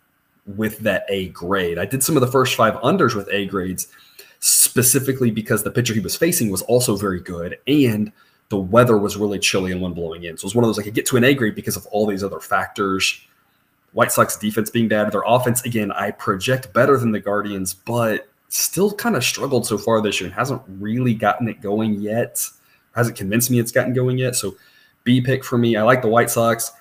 with 0.46 0.80
that 0.80 1.06
A 1.10 1.30
grade. 1.30 1.78
I 1.78 1.86
did 1.86 2.04
some 2.04 2.16
of 2.16 2.22
the 2.22 2.28
first 2.28 2.56
five 2.56 2.76
unders 2.76 3.16
with 3.16 3.28
A 3.32 3.46
grades 3.46 3.88
specifically 4.40 5.32
because 5.32 5.64
the 5.64 5.72
pitcher 5.72 5.94
he 5.94 6.00
was 6.00 6.16
facing 6.16 6.52
was 6.52 6.62
also 6.64 6.96
very 6.96 7.20
good 7.20 7.58
and 7.68 8.12
the 8.50 8.58
weather 8.58 8.98
was 8.98 9.18
really 9.18 9.40
chilly 9.40 9.72
and 9.72 9.82
wind 9.82 9.96
blowing 9.96 10.24
in. 10.24 10.38
So 10.38 10.44
it 10.44 10.48
was 10.48 10.56
one 10.56 10.64
of 10.64 10.70
those 10.70 10.80
I 10.80 10.84
could 10.84 10.94
get 10.94 11.06
to 11.08 11.18
an 11.18 11.24
A 11.24 11.34
grade 11.34 11.56
because 11.56 11.76
of 11.76 11.86
all 11.88 12.06
these 12.06 12.24
other 12.24 12.40
factors. 12.40 13.20
White 13.94 14.12
Sox 14.12 14.38
defense 14.38 14.70
being 14.70 14.88
bad, 14.88 15.12
their 15.12 15.24
offense 15.26 15.64
again, 15.64 15.92
I 15.92 16.12
project 16.12 16.72
better 16.74 16.98
than 16.98 17.12
the 17.12 17.20
Guardians, 17.20 17.74
but 17.74 18.28
still 18.50 18.92
kind 18.92 19.16
of 19.16 19.24
struggled 19.24 19.66
so 19.66 19.78
far 19.78 20.02
this 20.02 20.20
year 20.20 20.28
and 20.28 20.36
hasn't 20.36 20.62
really 20.68 21.14
gotten 21.14 21.48
it 21.48 21.62
going 21.62 22.02
yet. 22.02 22.48
Hasn't 22.96 23.18
convinced 23.18 23.52
me 23.52 23.60
it's 23.60 23.72
gotten 23.72 23.94
going 23.94 24.18
yet. 24.18 24.36
So 24.36 24.56
B 25.04 25.22
pick 25.22 25.44
for 25.44 25.58
me. 25.58 25.76
I 25.76 25.84
like 25.84 26.02
the 26.02 26.08
White 26.08 26.30
Sox. 26.30 26.72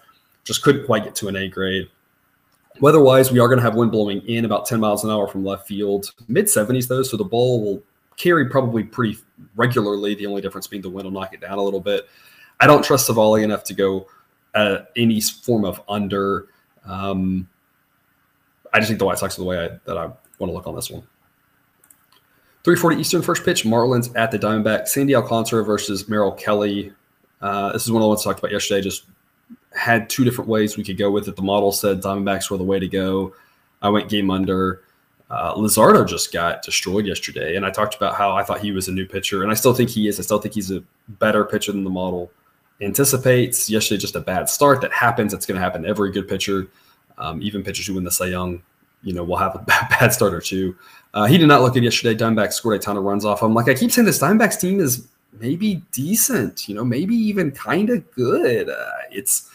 Just 0.45 0.63
couldn't 0.63 0.87
quite 0.87 1.05
get 1.05 1.15
to 1.17 1.29
an 1.29 1.37
A 1.37 1.49
grade. 1.49 1.89
Weather-wise, 2.81 3.31
we 3.31 3.39
are 3.39 3.47
going 3.47 3.59
to 3.59 3.63
have 3.63 3.77
wind 3.77 3.93
blowing 3.93 4.21
in 4.27 4.45
about 4.45 4.67
10 4.67 4.81
miles 4.81 5.05
an 5.05 5.11
hour 5.11 5.29
from 5.29 5.45
left 5.45 5.67
field. 5.67 6.13
Mid 6.27 6.47
70s 6.47 6.89
though, 6.89 7.03
so 7.03 7.17
the 7.17 7.25
ball 7.25 7.65
will 7.65 7.83
carry 8.17 8.49
probably 8.49 8.83
pretty 8.83 9.19
regularly. 9.55 10.15
The 10.15 10.27
only 10.27 10.43
difference 10.43 10.67
being 10.67 10.83
the 10.83 10.91
wind 10.91 11.05
will 11.05 11.13
knock 11.13 11.35
it 11.35 11.41
down 11.41 11.59
a 11.59 11.63
little 11.63 11.81
bit. 11.81 12.09
I 12.61 12.67
don't 12.67 12.85
trust 12.85 13.09
Civale 13.09 13.43
enough 13.43 13.65
to 13.65 13.75
go 13.75 14.07
uh, 14.55 14.79
any 14.97 15.21
form 15.21 15.65
of 15.65 15.81
under. 15.89 16.49
Um, 16.85 17.49
I 18.73 18.79
just 18.79 18.89
think 18.89 18.99
the 18.99 19.07
White 19.07 19.19
Sox 19.19 19.39
are 19.39 19.43
the 19.43 19.47
way 19.47 19.65
I, 19.65 19.69
that 19.85 19.97
I 19.97 20.07
want 20.07 20.51
to 20.51 20.53
look 20.53 20.67
on 20.67 20.75
this 20.75 20.91
one. 20.91 21.07
340 22.65 23.01
Eastern 23.01 23.23
first 23.23 23.45
pitch, 23.45 23.65
Marlins 23.65 24.11
at 24.17 24.31
the 24.31 24.39
Diamondback. 24.39 24.89
Sandy 24.89 25.15
Alcantara 25.15 25.63
versus 25.63 26.09
Merrill 26.09 26.33
Kelly. 26.33 26.93
Uh, 27.43 27.73
this 27.73 27.85
is 27.85 27.93
one 27.93 28.01
of 28.01 28.05
the 28.05 28.09
ones 28.09 28.23
I 28.23 28.31
talked 28.31 28.39
about 28.39 28.53
yesterday. 28.53 28.81
Just 28.81 29.05
had 29.75 30.09
two 30.09 30.25
different 30.25 30.49
ways 30.49 30.77
we 30.77 30.85
could 30.85 30.97
go 30.97 31.11
with 31.11 31.29
it. 31.29 31.37
The 31.37 31.43
model 31.43 31.73
said 31.73 32.01
Diamondbacks 32.01 32.51
were 32.51 32.57
the 32.57 32.65
way 32.65 32.79
to 32.79 32.89
go. 32.89 33.35
I 33.83 33.91
went 33.91 34.09
game 34.09 34.31
under. 34.31 34.81
Uh, 35.29 35.55
Luzardo 35.55 36.07
just 36.09 36.33
got 36.33 36.63
destroyed 36.63 37.07
yesterday, 37.07 37.57
and 37.57 37.67
I 37.67 37.71
talked 37.71 37.95
about 37.95 38.15
how 38.15 38.33
I 38.33 38.43
thought 38.43 38.61
he 38.61 38.73
was 38.73 38.89
a 38.89 38.93
new 38.93 39.07
pitcher, 39.07 39.43
and 39.43 39.51
I 39.51 39.55
still 39.55 39.75
think 39.75 39.91
he 39.91 40.09
is. 40.09 40.19
I 40.19 40.23
still 40.23 40.39
think 40.39 40.55
he's 40.55 40.71
a 40.71 40.83
better 41.09 41.45
pitcher 41.45 41.73
than 41.73 41.85
the 41.85 41.91
model 41.91 42.31
anticipates. 42.81 43.69
Yesterday, 43.69 44.01
just 44.01 44.17
a 44.17 44.21
bad 44.21 44.49
start 44.49 44.81
that 44.81 44.93
happens. 44.93 45.35
It's 45.35 45.45
going 45.45 45.57
to 45.57 45.63
happen 45.63 45.83
to 45.83 45.89
every 45.89 46.13
good 46.13 46.29
pitcher, 46.29 46.69
um, 47.19 47.43
even 47.43 47.63
pitchers 47.63 47.87
who 47.87 47.95
win 47.95 48.05
the 48.05 48.11
Cy 48.11 48.27
Young. 48.27 48.63
You 49.05 49.13
know, 49.13 49.23
will 49.23 49.37
have 49.37 49.55
a 49.55 49.59
bad 49.67 50.09
start 50.09 50.35
or 50.35 50.41
two. 50.41 50.77
Uh, 51.13 51.27
he 51.27 51.39
did 51.39 51.47
not 51.47 51.63
look 51.63 51.75
good 51.75 51.85
yesterday. 51.85 52.19
Diamondbacks 52.19 52.55
scored 52.55 52.77
a 52.77 52.79
ton 52.81 52.97
of 52.97 53.05
runs 53.05 53.25
off 53.25 53.43
him. 53.43 53.55
Like 53.55 53.69
I 53.69 53.75
keep 53.75 53.93
saying, 53.93 54.07
this 54.07 54.19
Diamondbacks 54.19 54.61
team 54.61 54.81
is 54.81 55.07
maybe 55.41 55.77
decent, 55.93 56.69
you 56.69 56.75
know, 56.75 56.85
maybe 56.85 57.15
even 57.15 57.51
kind 57.53 57.91
of 57.91 58.11
good. 58.13 58.69
Uh, 58.69 58.91
it's 59.11 59.49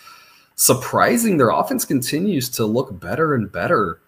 surprising 0.55 1.37
their 1.37 1.49
offense 1.49 1.85
continues 1.85 2.49
to 2.49 2.65
look 2.65 2.97
better 2.99 3.33
and 3.33 3.51
better. 3.51 3.99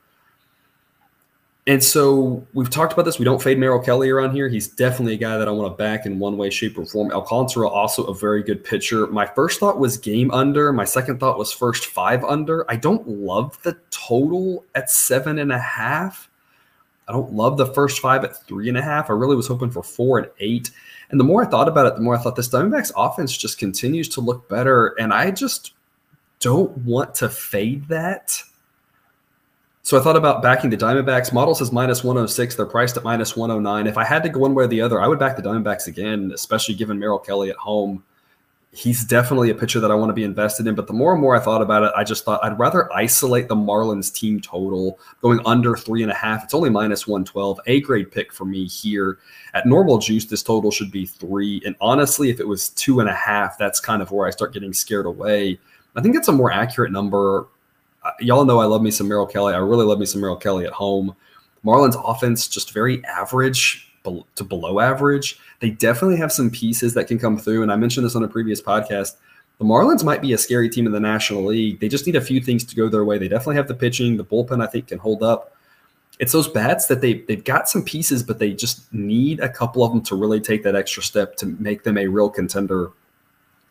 And 1.67 1.83
so 1.83 2.45
we've 2.53 2.71
talked 2.71 2.91
about 2.91 3.05
this. 3.05 3.19
We 3.19 3.25
don't 3.25 3.41
fade 3.41 3.59
Merrill 3.59 3.79
Kelly 3.79 4.09
around 4.09 4.33
here. 4.33 4.49
He's 4.49 4.67
definitely 4.67 5.13
a 5.13 5.17
guy 5.17 5.37
that 5.37 5.47
I 5.47 5.51
want 5.51 5.71
to 5.71 5.77
back 5.77 6.07
in 6.07 6.17
one 6.17 6.35
way, 6.35 6.49
shape, 6.49 6.77
or 6.77 6.85
form. 6.85 7.11
Alcantara, 7.11 7.67
also 7.67 8.03
a 8.05 8.15
very 8.15 8.41
good 8.41 8.63
pitcher. 8.63 9.05
My 9.07 9.27
first 9.27 9.59
thought 9.59 9.77
was 9.77 9.95
game 9.95 10.31
under. 10.31 10.73
My 10.73 10.85
second 10.85 11.19
thought 11.19 11.37
was 11.37 11.53
first 11.53 11.85
five 11.85 12.23
under. 12.23 12.69
I 12.69 12.77
don't 12.77 13.07
love 13.07 13.61
the 13.61 13.77
total 13.91 14.65
at 14.73 14.89
seven 14.89 15.37
and 15.37 15.51
a 15.51 15.59
half. 15.59 16.29
I 17.07 17.11
don't 17.11 17.33
love 17.33 17.57
the 17.57 17.67
first 17.67 17.99
five 17.99 18.23
at 18.23 18.43
three 18.47 18.67
and 18.67 18.77
a 18.77 18.81
half. 18.81 19.11
I 19.11 19.13
really 19.13 19.35
was 19.35 19.47
hoping 19.47 19.69
for 19.69 19.83
four 19.83 20.17
and 20.17 20.29
eight. 20.39 20.71
And 21.11 21.19
the 21.19 21.25
more 21.25 21.43
I 21.43 21.47
thought 21.47 21.67
about 21.67 21.85
it, 21.85 21.95
the 21.95 22.01
more 22.01 22.15
I 22.15 22.21
thought 22.21 22.35
this 22.35 22.49
Diamondbacks 22.49 22.91
offense 22.95 23.37
just 23.37 23.59
continues 23.59 24.09
to 24.09 24.21
look 24.21 24.49
better. 24.49 24.95
And 24.99 25.13
I 25.13 25.29
just 25.29 25.73
don't 26.39 26.75
want 26.79 27.13
to 27.15 27.29
fade 27.29 27.87
that. 27.89 28.41
So 29.83 29.99
I 29.99 30.03
thought 30.03 30.15
about 30.15 30.43
backing 30.43 30.69
the 30.69 30.77
Diamondbacks. 30.77 31.33
Model 31.33 31.55
says 31.55 31.71
minus 31.71 32.03
106. 32.03 32.55
They're 32.55 32.65
priced 32.65 32.97
at 32.97 33.03
minus 33.03 33.35
109. 33.35 33.87
If 33.87 33.97
I 33.97 34.03
had 34.03 34.21
to 34.23 34.29
go 34.29 34.39
one 34.39 34.53
way 34.53 34.65
or 34.65 34.67
the 34.67 34.81
other, 34.81 35.01
I 35.01 35.07
would 35.07 35.19
back 35.19 35.35
the 35.35 35.41
Diamondbacks 35.41 35.87
again, 35.87 36.31
especially 36.33 36.75
given 36.75 36.99
Merrill 36.99 37.19
Kelly 37.19 37.49
at 37.49 37.55
home 37.55 38.03
he's 38.73 39.03
definitely 39.03 39.49
a 39.49 39.55
pitcher 39.55 39.79
that 39.81 39.91
I 39.91 39.95
want 39.95 40.09
to 40.09 40.13
be 40.13 40.23
invested 40.23 40.65
in. 40.65 40.75
But 40.75 40.87
the 40.87 40.93
more 40.93 41.11
and 41.11 41.21
more 41.21 41.35
I 41.35 41.39
thought 41.39 41.61
about 41.61 41.83
it, 41.83 41.91
I 41.95 42.03
just 42.03 42.23
thought 42.23 42.43
I'd 42.43 42.57
rather 42.57 42.91
isolate 42.93 43.47
the 43.47 43.55
Marlins 43.55 44.13
team 44.13 44.39
total 44.39 44.97
going 45.21 45.41
under 45.45 45.75
three 45.75 46.03
and 46.03 46.11
a 46.11 46.15
half. 46.15 46.43
It's 46.43 46.53
only 46.53 46.69
minus 46.69 47.07
112. 47.07 47.59
A 47.67 47.81
grade 47.81 48.11
pick 48.11 48.31
for 48.31 48.45
me 48.45 48.65
here. 48.65 49.19
At 49.53 49.65
normal 49.65 49.97
juice, 49.97 50.25
this 50.25 50.43
total 50.43 50.71
should 50.71 50.91
be 50.91 51.05
three. 51.05 51.61
And 51.65 51.75
honestly, 51.81 52.29
if 52.29 52.39
it 52.39 52.47
was 52.47 52.69
two 52.69 53.01
and 53.01 53.09
a 53.09 53.13
half, 53.13 53.57
that's 53.57 53.79
kind 53.79 54.01
of 54.01 54.11
where 54.11 54.27
I 54.27 54.31
start 54.31 54.53
getting 54.53 54.73
scared 54.73 55.05
away. 55.05 55.59
I 55.95 56.01
think 56.01 56.15
that's 56.15 56.29
a 56.29 56.33
more 56.33 56.51
accurate 56.51 56.91
number. 56.91 57.47
Y'all 58.19 58.45
know 58.45 58.59
I 58.59 58.65
love 58.65 58.81
me 58.81 58.91
some 58.91 59.07
Merrill 59.07 59.27
Kelly. 59.27 59.53
I 59.53 59.57
really 59.57 59.85
love 59.85 59.99
me 59.99 60.05
some 60.05 60.21
Merrill 60.21 60.37
Kelly 60.37 60.65
at 60.65 60.73
home. 60.73 61.15
Marlins 61.65 62.01
offense 62.03 62.47
just 62.47 62.73
very 62.73 63.03
average 63.05 63.91
to 64.35 64.43
below 64.43 64.79
average. 64.79 65.39
They 65.59 65.69
definitely 65.69 66.17
have 66.17 66.31
some 66.31 66.49
pieces 66.49 66.93
that 66.95 67.07
can 67.07 67.19
come 67.19 67.37
through. 67.37 67.61
And 67.61 67.71
I 67.71 67.75
mentioned 67.75 68.05
this 68.05 68.15
on 68.15 68.23
a 68.23 68.27
previous 68.27 68.61
podcast. 68.61 69.17
The 69.59 69.65
Marlins 69.65 70.03
might 70.03 70.23
be 70.23 70.33
a 70.33 70.37
scary 70.39 70.69
team 70.69 70.87
in 70.87 70.91
the 70.91 70.99
National 70.99 71.45
League. 71.45 71.79
They 71.79 71.87
just 71.87 72.07
need 72.07 72.15
a 72.15 72.21
few 72.21 72.41
things 72.41 72.63
to 72.63 72.75
go 72.75 72.89
their 72.89 73.05
way. 73.05 73.19
They 73.19 73.27
definitely 73.27 73.57
have 73.57 73.67
the 73.67 73.75
pitching. 73.75 74.17
The 74.17 74.25
bullpen, 74.25 74.63
I 74.63 74.67
think, 74.67 74.87
can 74.87 74.97
hold 74.97 75.21
up. 75.21 75.55
It's 76.17 76.31
those 76.31 76.47
bats 76.47 76.87
that 76.87 77.01
they 77.01 77.19
they've 77.27 77.43
got 77.43 77.69
some 77.69 77.83
pieces, 77.83 78.23
but 78.23 78.39
they 78.39 78.53
just 78.53 78.91
need 78.91 79.39
a 79.39 79.49
couple 79.49 79.83
of 79.83 79.91
them 79.91 80.01
to 80.03 80.15
really 80.15 80.39
take 80.39 80.63
that 80.63 80.75
extra 80.75 81.03
step 81.03 81.35
to 81.37 81.45
make 81.45 81.83
them 81.83 81.97
a 81.97 82.07
real 82.07 82.29
contender. 82.29 82.91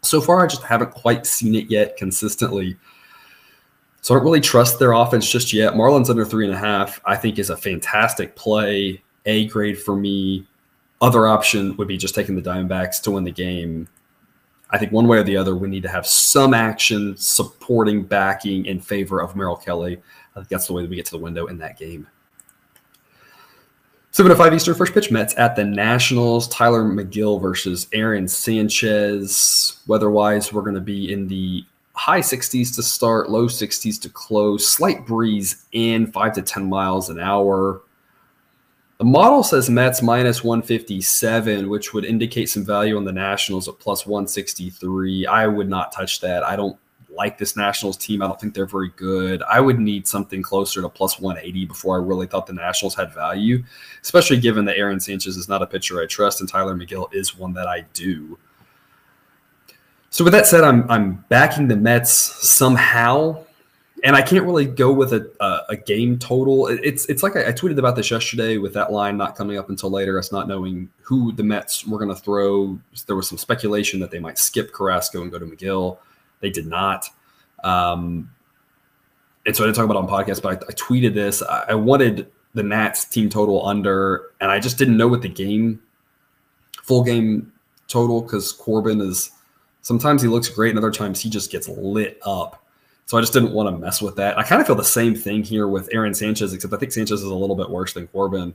So 0.03 0.21
far, 0.21 0.45
I 0.45 0.47
just 0.47 0.63
haven't 0.63 0.93
quite 0.93 1.27
seen 1.27 1.55
it 1.55 1.71
yet 1.71 1.97
consistently. 1.97 2.77
So 4.02 4.14
I 4.14 4.19
don't 4.19 4.25
really 4.25 4.40
trust 4.40 4.78
their 4.78 4.92
offense 4.92 5.30
just 5.30 5.52
yet. 5.52 5.75
Marlins 5.75 6.09
under 6.09 6.25
three 6.25 6.47
and 6.47 6.54
a 6.54 6.59
half, 6.59 7.00
I 7.04 7.16
think, 7.16 7.38
is 7.38 7.50
a 7.50 7.57
fantastic 7.57 8.35
play. 8.35 9.02
A 9.26 9.47
grade 9.49 9.78
for 9.78 9.95
me. 9.95 10.47
Other 11.02 11.26
option 11.26 11.76
would 11.76 11.88
be 11.88 11.97
just 11.97 12.14
taking 12.14 12.35
the 12.35 12.42
Diamondbacks 12.42 13.02
to 13.02 13.11
win 13.11 13.25
the 13.25 13.30
game. 13.30 13.88
I 14.71 14.78
think 14.78 14.92
one 14.92 15.09
way 15.09 15.19
or 15.19 15.23
the 15.23 15.37
other, 15.37 15.57
we 15.57 15.69
need 15.69 15.83
to 15.83 15.88
have 15.88 16.07
some 16.07 16.54
action 16.54 17.16
supporting 17.16 18.04
backing 18.04 18.66
in 18.66 18.80
favor 18.80 19.21
of 19.21 19.35
Merrill 19.35 19.57
Kelly. 19.57 20.00
I 20.35 20.40
think 20.40 20.49
that's 20.49 20.66
the 20.66 20.73
way 20.73 20.83
that 20.83 20.90
we 20.90 20.97
get 20.97 21.07
to 21.07 21.12
the 21.12 21.19
window 21.19 21.47
in 21.47 21.59
that 21.59 21.78
game. 21.78 22.07
7 24.12 24.28
to 24.28 24.37
5 24.37 24.54
Eastern 24.54 24.75
first 24.75 24.92
pitch 24.92 25.11
Mets 25.11 25.37
at 25.38 25.54
the 25.57 25.64
Nationals. 25.64 26.49
Tyler 26.49 26.83
Megill 26.83 27.40
versus 27.40 27.87
Aaron 27.92 28.26
Sanchez. 28.26 29.80
Weather 29.87 30.11
wise, 30.11 30.52
we're 30.52 30.62
going 30.62 30.75
to 30.75 30.80
be 30.80 31.12
in 31.12 31.28
the 31.28 31.64
high 32.00 32.21
60s 32.21 32.75
to 32.75 32.83
start, 32.83 33.28
low 33.28 33.45
60s 33.45 34.00
to 34.00 34.09
close, 34.09 34.66
slight 34.66 35.04
breeze 35.04 35.66
in 35.73 36.11
5 36.11 36.33
to 36.33 36.40
10 36.40 36.66
miles 36.66 37.11
an 37.11 37.21
hour. 37.21 37.83
The 38.97 39.04
model 39.04 39.42
says 39.42 39.69
Mets 39.69 40.00
minus 40.00 40.42
157, 40.42 41.69
which 41.69 41.92
would 41.92 42.07
indicate 42.07 42.49
some 42.49 42.64
value 42.64 42.97
on 42.97 43.04
the 43.04 43.12
Nationals 43.12 43.69
at 43.69 43.78
plus 43.78 44.07
163. 44.07 45.26
I 45.26 45.47
would 45.47 45.69
not 45.69 45.92
touch 45.92 46.23
that. 46.23 46.42
I 46.42 46.57
don't 46.57 46.78
like 47.11 47.37
this 47.37 47.54
Nationals 47.54 47.99
team. 47.99 48.23
I 48.23 48.28
don't 48.28 48.40
think 48.40 48.54
they're 48.54 48.64
very 48.64 48.92
good. 48.97 49.42
I 49.42 49.61
would 49.61 49.78
need 49.78 50.09
something 50.09 50.40
closer 50.40 50.80
to 50.80 50.88
plus 50.88 51.21
180 51.21 51.66
before 51.66 52.00
I 52.00 52.02
really 52.02 52.26
thought 52.26 52.47
the 52.47 52.54
Nationals 52.54 52.95
had 52.95 53.12
value, 53.12 53.62
especially 54.00 54.40
given 54.40 54.64
that 54.64 54.78
Aaron 54.78 55.00
Sanchez 55.00 55.37
is 55.37 55.50
not 55.50 55.61
a 55.61 55.66
pitcher 55.66 56.00
I 56.00 56.07
trust 56.07 56.40
and 56.40 56.49
Tyler 56.49 56.75
Megill 56.75 57.12
is 57.12 57.37
one 57.37 57.52
that 57.52 57.69
I 57.69 57.83
do. 57.92 58.38
So 60.11 60.25
with 60.25 60.33
that 60.33 60.47
said, 60.47 60.64
I'm 60.64 60.90
I'm 60.90 61.25
backing 61.29 61.69
the 61.69 61.76
Mets 61.76 62.12
somehow 62.12 63.45
and 64.02 64.17
I 64.17 64.23
can't 64.23 64.45
really 64.45 64.67
go 64.67 64.93
with 64.93 65.12
a, 65.12 65.31
a, 65.40 65.61
a 65.71 65.76
game 65.76 66.19
total. 66.19 66.69
It's 66.69 67.07
it's 67.07 67.23
like 67.23 67.37
I, 67.37 67.49
I, 67.49 67.52
tweeted 67.52 67.79
about 67.79 67.97
this 67.97 68.11
yesterday 68.11 68.57
with 68.57 68.73
that 68.75 68.93
line 68.93 69.17
not 69.17 69.37
coming 69.37 69.59
up 69.59 69.69
until 69.69 69.90
later, 69.90 70.19
us 70.19 70.33
not 70.33 70.49
knowing 70.49 70.88
who 71.02 71.33
the 71.33 71.43
Mets 71.43 71.87
were 71.87 71.99
going 71.99 72.14
to 72.14 72.21
throw. 72.21 72.79
There 73.07 73.17
was 73.17 73.29
some 73.29 73.38
speculation 73.38 74.00
that 74.00 74.11
they 74.11 74.19
might 74.19 74.38
skip 74.38 74.73
Carrasco 74.73 75.23
and 75.23 75.31
go 75.31 75.38
to 75.38 75.47
Megill. 75.47 75.99
They 76.40 76.50
did 76.50 76.67
not. 76.67 77.07
Um, 77.62 78.31
and 79.45 79.57
so 79.57 79.64
I 79.64 79.67
didn't 79.67 79.76
talk 79.76 79.85
about 79.85 79.97
on 79.97 80.09
podcast, 80.09 80.43
but 80.43 80.62
I, 80.62 80.67
I 80.69 80.73
tweeted 80.73 81.14
this. 81.14 81.43
I, 81.43 81.67
I 81.71 81.75
wanted 81.75 82.31
the 82.55 82.62
Nats 82.62 83.05
team 83.05 83.29
total 83.29 83.67
under, 83.67 84.31
and 84.40 84.50
I 84.50 84.59
just 84.59 84.79
didn't 84.79 84.97
know 84.97 85.09
what 85.09 85.23
the 85.23 85.29
game, 85.29 85.83
full 86.83 87.05
game 87.05 87.52
total, 87.88 88.23
because 88.23 88.52
Corbin 88.52 89.00
is 89.00 89.31
sometimes 89.83 90.23
he 90.23 90.29
looks 90.29 90.49
great, 90.49 90.71
and 90.71 90.79
other 90.79 90.91
times 90.91 91.21
he 91.21 91.31
just 91.31 91.51
gets 91.51 91.69
lit 91.69 92.21
up. 92.25 92.65
So 93.07 93.19
I 93.19 93.21
just 93.21 93.33
didn't 93.33 93.53
want 93.53 93.69
to 93.69 93.77
mess 93.77 94.01
with 94.01 94.15
that. 94.17 94.39
I 94.39 94.45
kind 94.45 94.61
of 94.61 94.67
feel 94.67 94.77
the 94.77 94.85
same 94.85 95.17
thing 95.17 95.43
here 95.43 95.67
with 95.67 95.89
Aaron 95.93 96.15
Sanchez, 96.15 96.53
except 96.53 96.73
I 96.73 96.77
think 96.77 96.93
Sanchez 96.93 97.21
is 97.21 97.27
a 97.27 97.35
little 97.35 97.57
bit 97.57 97.69
worse 97.69 97.93
than 97.93 98.07
Corbin. 98.09 98.55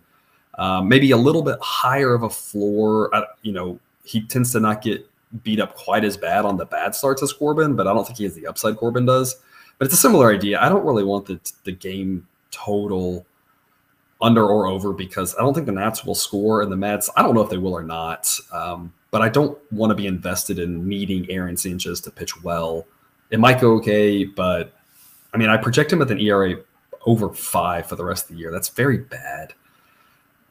Um, 0.58 0.88
maybe 0.88 1.12
a 1.12 1.18
little 1.18 1.42
bit 1.42 1.60
higher 1.62 2.14
of 2.14 2.24
a 2.24 2.30
floor. 2.30 3.14
I, 3.14 3.26
you 3.42 3.52
know, 3.52 3.80
he 4.06 4.22
tends 4.22 4.54
to 4.54 4.62
not 4.62 4.82
get 4.82 5.06
beat 5.44 5.60
up 5.60 5.76
quite 5.76 6.06
as 6.06 6.16
bad 6.16 6.46
on 6.46 6.56
the 6.56 6.66
bad 6.66 6.96
starts 6.96 7.22
as 7.22 7.34
Corbin, 7.34 7.76
but 7.76 7.88
I 7.88 7.94
don't 7.94 8.06
think 8.06 8.18
he 8.18 8.24
has 8.24 8.36
the 8.36 8.48
upside 8.48 8.78
Corbin 8.78 9.06
does. 9.06 9.36
But 9.78 9.86
it's 9.86 9.94
a 9.94 9.98
similar 9.98 10.32
idea. 10.32 10.62
I 10.62 10.70
don't 10.70 10.86
really 10.86 11.04
want 11.04 11.26
the 11.26 11.38
the 11.66 11.74
game 11.74 12.26
total 12.52 13.26
under 14.26 14.46
or 14.46 14.68
over 14.68 14.92
because 14.92 15.36
I 15.36 15.42
don't 15.42 15.54
think 15.54 15.66
the 15.66 15.72
Nats 15.72 16.04
will 16.04 16.16
score 16.16 16.62
and 16.62 16.72
the 16.72 16.78
Mets. 16.78 17.10
I 17.16 17.22
don't 17.22 17.36
know 17.36 17.42
if 17.42 17.50
they 17.50 17.58
will 17.58 17.74
or 17.74 17.84
not. 17.84 18.38
Um, 18.52 18.94
but 19.12 19.22
I 19.22 19.30
don't 19.30 19.58
want 19.72 19.92
to 19.92 19.96
be 19.96 20.08
invested 20.08 20.60
in 20.60 20.88
needing 20.88 21.30
Aaron 21.32 21.56
Sanchez 21.56 22.02
to 22.02 22.12
pitch 22.12 22.44
well 22.44 22.86
it 23.30 23.40
might 23.40 23.60
go 23.60 23.74
okay, 23.76 24.24
but 24.24 24.74
I 25.34 25.38
mean, 25.38 25.50
I 25.50 25.58
project 25.58 25.92
him 25.92 26.00
with 26.00 26.12
an 26.12 26.20
ERA 26.20 26.56
over 27.06 27.30
five 27.30 27.88
for 27.88 27.96
the 27.96 28.06
rest 28.06 28.30
of 28.30 28.36
the 28.36 28.42
year. 28.42 28.52
That's 28.52 28.70
very 28.70 28.98
bad. 28.98 29.54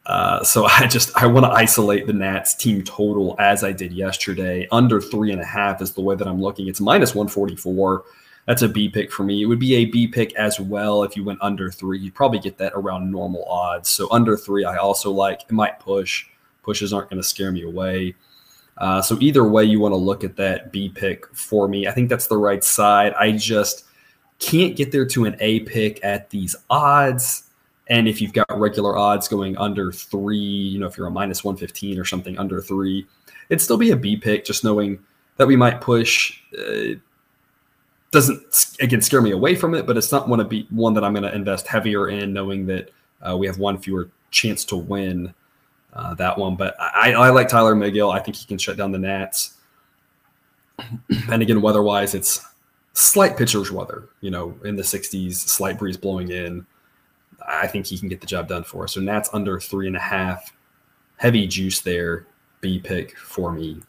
Uh, 0.06 0.44
so 0.44 0.64
I 0.70 0.86
just 0.86 1.10
I 1.16 1.26
want 1.26 1.46
to 1.46 1.50
isolate 1.50 2.06
the 2.06 2.12
Nats 2.12 2.54
team 2.54 2.82
total 2.82 3.36
as 3.38 3.64
I 3.64 3.72
did 3.72 3.92
yesterday. 3.92 4.68
Under 4.70 5.00
three 5.00 5.32
and 5.32 5.40
a 5.40 5.46
half 5.46 5.80
is 5.80 5.92
the 5.92 6.02
way 6.02 6.14
that 6.14 6.26
I'm 6.26 6.40
looking. 6.40 6.68
It's 6.68 6.80
minus 6.80 7.14
144. 7.14 8.04
That's 8.46 8.62
a 8.62 8.68
B 8.68 8.88
pick 8.88 9.10
for 9.10 9.24
me. 9.24 9.42
It 9.42 9.46
would 9.46 9.58
be 9.58 9.74
a 9.76 9.86
B 9.86 10.06
pick 10.06 10.34
as 10.34 10.60
well 10.60 11.02
if 11.02 11.16
you 11.16 11.24
went 11.24 11.38
under 11.40 11.70
three. 11.70 11.98
You'd 11.98 12.14
probably 12.14 12.38
get 12.38 12.58
that 12.58 12.72
around 12.74 13.10
normal 13.10 13.44
odds. 13.46 13.88
So 13.88 14.08
under 14.10 14.36
three, 14.36 14.64
I 14.64 14.76
also 14.76 15.10
like. 15.10 15.42
It 15.42 15.52
might 15.52 15.80
push. 15.80 16.26
Pushes 16.62 16.92
aren't 16.92 17.08
going 17.08 17.22
to 17.22 17.26
scare 17.26 17.52
me 17.52 17.62
away. 17.62 18.14
Uh, 18.76 19.00
so 19.00 19.16
either 19.20 19.44
way, 19.44 19.64
you 19.64 19.80
want 19.80 19.92
to 19.92 19.96
look 19.96 20.24
at 20.24 20.36
that 20.36 20.72
B 20.72 20.88
pick 20.88 21.26
for 21.34 21.68
me. 21.68 21.86
I 21.86 21.92
think 21.92 22.10
that's 22.10 22.26
the 22.26 22.36
right 22.36 22.62
side. 22.62 23.14
I 23.14 23.32
just 23.32 23.84
can't 24.40 24.76
get 24.76 24.92
there 24.92 25.06
to 25.06 25.24
an 25.24 25.36
A 25.40 25.60
pick 25.60 26.04
at 26.04 26.30
these 26.30 26.56
odds. 26.68 27.44
And 27.86 28.08
if 28.08 28.20
you've 28.20 28.32
got 28.32 28.46
regular 28.50 28.96
odds 28.96 29.28
going 29.28 29.56
under 29.58 29.92
three, 29.92 30.38
you 30.38 30.78
know, 30.78 30.86
if 30.86 30.96
you're 30.98 31.06
a 31.06 31.10
minus 31.10 31.44
115 31.44 31.98
or 31.98 32.04
something 32.04 32.38
under 32.38 32.60
three, 32.60 33.06
it'd 33.48 33.60
still 33.60 33.76
be 33.76 33.90
a 33.90 33.96
B 33.96 34.16
pick, 34.16 34.44
just 34.44 34.64
knowing 34.64 34.98
that 35.36 35.46
we 35.46 35.56
might 35.56 35.80
push. 35.80 36.40
Uh, 36.58 36.94
doesn't, 38.14 38.76
again, 38.80 39.02
scare 39.02 39.20
me 39.20 39.32
away 39.32 39.56
from 39.56 39.74
it, 39.74 39.86
but 39.86 39.98
it's 39.98 40.12
not 40.12 40.28
one 40.28 40.38
to 40.38 40.44
be 40.44 40.66
one 40.70 40.94
that 40.94 41.04
I'm 41.04 41.12
going 41.12 41.24
to 41.24 41.34
invest 41.34 41.66
heavier 41.66 42.08
in, 42.08 42.32
knowing 42.32 42.64
that 42.66 42.90
uh, 43.20 43.36
we 43.36 43.46
have 43.46 43.58
one 43.58 43.76
fewer 43.76 44.08
chance 44.30 44.64
to 44.66 44.76
win 44.76 45.34
uh, 45.92 46.14
that 46.14 46.38
one. 46.38 46.54
But 46.54 46.76
I, 46.80 47.12
I 47.12 47.30
like 47.30 47.48
Tyler 47.48 47.74
Megill. 47.74 48.14
I 48.14 48.20
think 48.20 48.36
he 48.36 48.46
can 48.46 48.56
shut 48.56 48.76
down 48.76 48.92
the 48.92 48.98
Nats. 48.98 49.56
and 51.30 51.42
again, 51.42 51.60
weather-wise, 51.60 52.14
it's 52.14 52.46
slight 52.92 53.36
pitcher's 53.36 53.72
weather. 53.72 54.04
You 54.20 54.30
know, 54.30 54.56
in 54.64 54.76
the 54.76 54.82
60s, 54.82 55.34
slight 55.34 55.78
breeze 55.78 55.96
blowing 55.96 56.30
in. 56.30 56.64
I 57.46 57.66
think 57.66 57.84
he 57.84 57.98
can 57.98 58.08
get 58.08 58.20
the 58.20 58.26
job 58.28 58.48
done 58.48 58.62
for 58.62 58.84
us. 58.84 58.94
So 58.94 59.00
Nats 59.00 59.28
under 59.32 59.58
three 59.58 59.88
and 59.88 59.96
a 59.96 60.00
half. 60.00 60.54
Heavy 61.16 61.46
juice 61.48 61.80
there. 61.80 62.26
B 62.60 62.78
pick 62.78 63.18
for 63.18 63.52
me. 63.52 63.82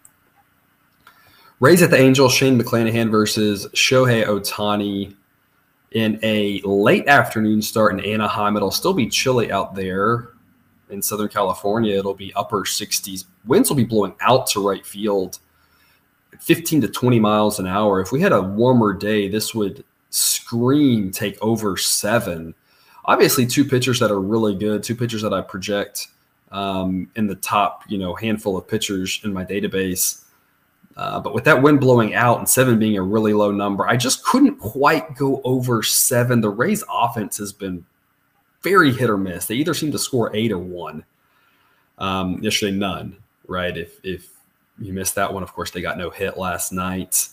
Rays 1.62 1.82
at 1.82 1.90
the 1.90 1.98
Angels, 1.98 2.34
Shane 2.34 2.60
McClanahan 2.60 3.10
versus 3.10 3.68
Shohei 3.74 4.26
Ohtani 4.26 5.16
in 5.92 6.20
a 6.22 6.60
late 6.62 7.08
afternoon 7.08 7.62
start 7.62 7.94
in 7.94 8.04
Anaheim. 8.04 8.58
It'll 8.58 8.72
still 8.72 8.94
be 8.94 9.08
chilly 9.08 9.52
out 9.52 9.74
there 9.74 10.30
in 10.90 11.02
Southern 11.02 11.30
California, 11.30 11.98
it'll 11.98 12.14
be 12.14 12.34
upper 12.36 12.62
60s. 12.62 13.26
Winds 13.46 13.70
will 13.70 13.76
be 13.78 13.84
blowing 13.84 14.16
out 14.22 14.48
to 14.48 14.66
right 14.66 14.86
field 14.86 15.40
15 16.40 16.82
to 16.82 16.88
20 16.88 17.20
miles 17.20 17.60
an 17.60 17.68
hour. 17.68 18.02
If 18.02 18.12
we 18.12 18.22
had 18.22 18.34
a 18.34 18.42
warmer 18.42 18.94
day, 18.94 19.28
this 19.28 19.56
would 19.56 19.84
scream 20.10 21.12
take 21.12 21.42
over 21.42 21.78
seven. 21.78 22.54
Obviously, 23.06 23.46
two 23.46 23.66
pitchers 23.66 24.00
that 24.00 24.12
are 24.12 24.20
really 24.20 24.56
good, 24.56 24.84
two 24.84 24.96
pitchers 24.96 25.22
that 25.22 25.34
I 25.34 25.42
project 25.42 26.08
um, 26.52 27.10
in 27.16 27.28
the 27.28 27.36
top, 27.36 27.84
you 27.88 27.98
know, 27.98 28.14
handful 28.14 28.58
of 28.58 28.68
pitchers 28.68 29.22
in 29.24 29.34
my 29.34 29.46
database. 29.46 30.25
Uh, 30.98 31.20
but 31.20 31.34
with 31.34 31.44
that 31.44 31.62
wind 31.62 31.82
blowing 31.82 32.14
out 32.14 32.38
and 32.38 32.48
seven 32.48 32.80
being 32.80 32.98
a 32.98 33.02
really 33.02 33.34
low 33.34 33.52
number, 33.52 33.88
I 33.88 33.98
just 33.98 34.24
couldn't 34.24 34.58
quite 34.58 35.16
go 35.16 35.42
over 35.44 35.84
seven. 35.84 36.40
The 36.40 36.50
Rays' 36.50 36.84
offense 36.90 37.38
has 37.38 37.52
been 37.52 37.86
very 38.62 38.94
hit 38.94 39.10
or 39.10 39.18
miss. 39.18 39.46
They 39.46 39.56
either 39.56 39.74
seem 39.74 39.92
to 39.92 40.00
score 40.00 40.34
eight 40.36 40.52
or 40.52 40.60
one. 40.60 41.04
Um, 41.98 42.42
yesterday, 42.42 42.76
none. 42.78 43.18
Right? 43.48 43.78
If 43.78 44.00
if 44.04 44.30
you 44.80 44.94
missed 44.94 45.16
that 45.16 45.34
one, 45.34 45.44
of 45.44 45.54
course, 45.54 45.72
they 45.72 45.82
got 45.82 45.98
no 45.98 46.10
hit 46.10 46.38
last 46.38 46.72
night 46.72 47.28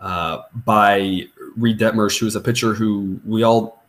uh, 0.00 0.42
by 0.64 1.26
Reid 1.56 1.78
Detmers, 1.78 2.18
who 2.18 2.26
is 2.26 2.36
a 2.36 2.40
pitcher 2.40 2.74
who 2.74 3.20
we 3.24 3.42
all 3.42 3.82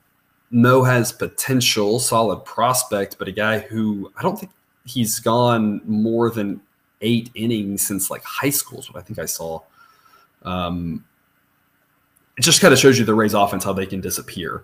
know 0.52 0.84
has 0.84 1.12
potential, 1.12 2.00
solid 2.00 2.46
prospect, 2.46 3.18
but 3.18 3.28
a 3.28 3.32
guy 3.32 3.60
who 3.60 4.12
I 4.18 4.22
don't 4.22 4.40
think 4.40 4.52
he's 4.86 5.20
gone 5.20 5.82
more 5.86 6.30
than 6.30 6.62
eight 7.06 7.30
innings 7.36 7.88
since 7.88 8.10
like 8.10 8.24
high 8.24 8.50
school 8.50 8.80
is 8.80 8.92
what 8.92 9.02
I 9.02 9.04
think 9.06 9.20
I 9.20 9.26
saw. 9.26 9.62
Um, 10.44 11.06
it 12.38 12.42
just 12.42 12.60
kind 12.60 12.74
of 12.74 12.80
shows 12.80 13.00
you 13.00 13.06
the 13.06 13.16
Rays 13.16 13.34
offense 13.34 13.64
how 13.64 13.72
they 13.72 13.86
can 13.86 14.02
disappear. 14.02 14.64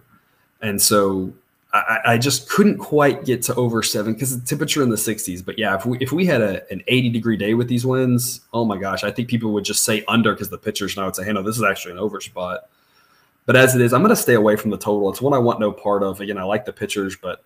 And 0.62 0.82
so 0.82 1.34
I, 1.74 2.00
I, 2.06 2.18
just 2.18 2.50
couldn't 2.50 2.78
quite 2.78 3.24
get 3.24 3.42
to 3.44 3.56
over 3.56 3.82
seven 3.82 4.14
because 4.14 4.38
the 4.38 4.46
temperature 4.46 4.84
in 4.84 4.90
the 4.90 4.98
60s. 4.98 5.44
But 5.44 5.58
yeah, 5.58 5.76
if 5.76 5.86
we 5.86 5.98
if 6.00 6.12
we 6.12 6.26
had 6.26 6.42
a, 6.42 6.70
an 6.72 6.84
80 6.88 7.10
degree 7.10 7.38
day 7.38 7.54
with 7.54 7.68
these 7.70 7.86
winds, 7.86 8.42
oh 8.54 8.66
my 8.66 8.78
gosh, 8.78 9.04
I 9.04 9.12
think 9.12 9.30
people 9.30 9.54
would 9.54 9.64
just 9.64 9.84
say 9.84 10.04
under 10.08 10.34
because 10.34 10.50
the 10.50 10.58
pitchers 10.58 10.98
I 10.98 11.06
would 11.06 11.16
say, 11.16 11.24
hey, 11.24 11.34
no, 11.34 11.42
this 11.42 11.56
is 11.56 11.64
actually 11.64 11.94
an 11.94 12.00
over 12.00 12.20
spot. 12.20 12.70
But 13.46 13.56
as 13.56 13.74
it 13.74 13.82
is, 13.82 13.94
I'm 13.94 14.02
going 14.02 14.10
to 14.10 14.22
stay 14.22 14.36
away 14.36 14.56
from 14.56 14.70
the 14.70 14.78
total. 14.78 15.10
It's 15.10 15.22
one 15.22 15.34
I 15.34 15.40
want 15.40 15.60
no 15.60 15.72
part 15.72 16.04
of. 16.04 16.20
Again, 16.22 16.38
I 16.38 16.44
like 16.44 16.66
the 16.66 16.74
pitchers, 16.74 17.16
but 17.16 17.44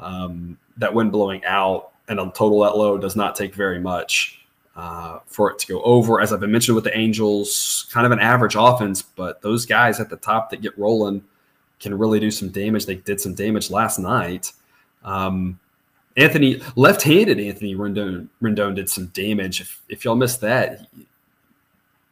um, 0.00 0.56
that 0.78 0.94
wind 0.94 1.12
blowing 1.12 1.44
out 1.44 1.92
and 2.08 2.20
a 2.20 2.30
total 2.34 2.60
that 2.60 2.76
low 2.76 2.98
does 2.98 3.16
not 3.16 3.34
take 3.34 3.54
very 3.54 3.80
much 3.80 4.40
uh, 4.76 5.20
for 5.26 5.50
it 5.50 5.58
to 5.60 5.66
go 5.66 5.82
over. 5.82 6.20
As 6.20 6.32
I've 6.32 6.40
been 6.40 6.52
mentioned 6.52 6.74
with 6.74 6.84
the 6.84 6.96
Angels, 6.96 7.88
kind 7.92 8.06
of 8.06 8.12
an 8.12 8.18
average 8.18 8.56
offense, 8.58 9.02
but 9.02 9.40
those 9.42 9.66
guys 9.66 10.00
at 10.00 10.10
the 10.10 10.16
top 10.16 10.50
that 10.50 10.60
get 10.60 10.76
rolling 10.78 11.22
can 11.80 11.96
really 11.96 12.20
do 12.20 12.30
some 12.30 12.48
damage. 12.48 12.86
They 12.86 12.96
did 12.96 13.20
some 13.20 13.34
damage 13.34 13.70
last 13.70 13.98
night. 13.98 14.52
Um, 15.04 15.58
Anthony, 16.16 16.62
left-handed 16.76 17.40
Anthony 17.40 17.74
Rendon, 17.74 18.28
Rendon 18.40 18.74
did 18.74 18.88
some 18.88 19.06
damage. 19.08 19.60
If, 19.60 19.82
if 19.88 20.04
y'all 20.04 20.14
missed 20.14 20.40
that, 20.42 20.86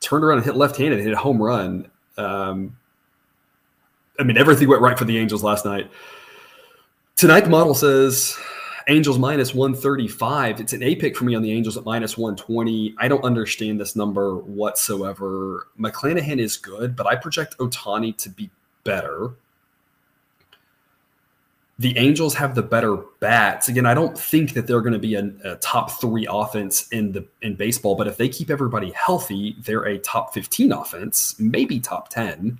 turned 0.01 0.25
around 0.25 0.39
and 0.39 0.47
hit 0.47 0.57
left-handed, 0.57 1.01
hit 1.01 1.13
a 1.13 1.17
home 1.17 1.41
run. 1.41 1.91
Um, 2.17 2.77
I 4.19 4.25
mean, 4.25 4.37
everything 4.37 4.69
went 4.69 4.83
right 4.83 4.99
for 4.99 5.05
the 5.05 5.19
Angels 5.19 5.43
last 5.43 5.65
night. 5.65 5.91
Tonight, 7.17 7.43
the 7.43 7.51
model 7.51 7.75
says 7.75 8.37
Angels 8.89 9.19
minus 9.19 9.55
135. 9.55 10.61
It's 10.61 10.73
an 10.73 10.83
A 10.83 10.95
pick 10.97 11.17
for 11.17 11.25
me 11.25 11.35
on 11.35 11.43
the 11.43 11.53
Angels 11.53 11.77
at 11.77 11.85
minus 11.85 12.17
120. 12.17 12.95
I 12.99 13.09
don't 13.09 13.25
understand 13.25 13.81
this 13.81 13.97
number 13.97 14.37
whatsoever. 14.37 15.69
McClanahan 15.79 16.39
is 16.39 16.57
good, 16.57 16.97
but 16.97 17.07
I 17.07 17.17
project 17.17 17.59
Ohtani 17.59 18.17
to 18.19 18.29
be 18.29 18.51
better. 18.85 19.31
The 21.79 21.97
Angels 21.99 22.35
have 22.35 22.55
the 22.55 22.63
better 22.63 22.97
bats. 23.21 23.69
Again, 23.69 23.87
I 23.87 23.95
don't 23.95 24.17
think 24.17 24.55
that 24.55 24.67
they're 24.67 24.83
going 24.83 24.93
to 24.93 24.99
be 24.99 25.15
a, 25.15 25.33
a, 25.45 25.57
top 25.57 25.91
three 26.01 26.27
offense 26.31 26.87
in 26.89 27.13
the 27.13 27.27
in 27.41 27.57
baseball, 27.57 27.97
but 27.97 28.07
if 28.07 28.17
they 28.17 28.29
keep 28.29 28.51
everybody 28.51 28.93
healthy, 28.93 29.57
they're 29.65 29.85
a 29.85 29.99
top 29.99 30.35
15 30.35 30.71
offense, 30.73 31.35
maybe 31.41 31.81
top 31.81 32.09
10 32.11 32.59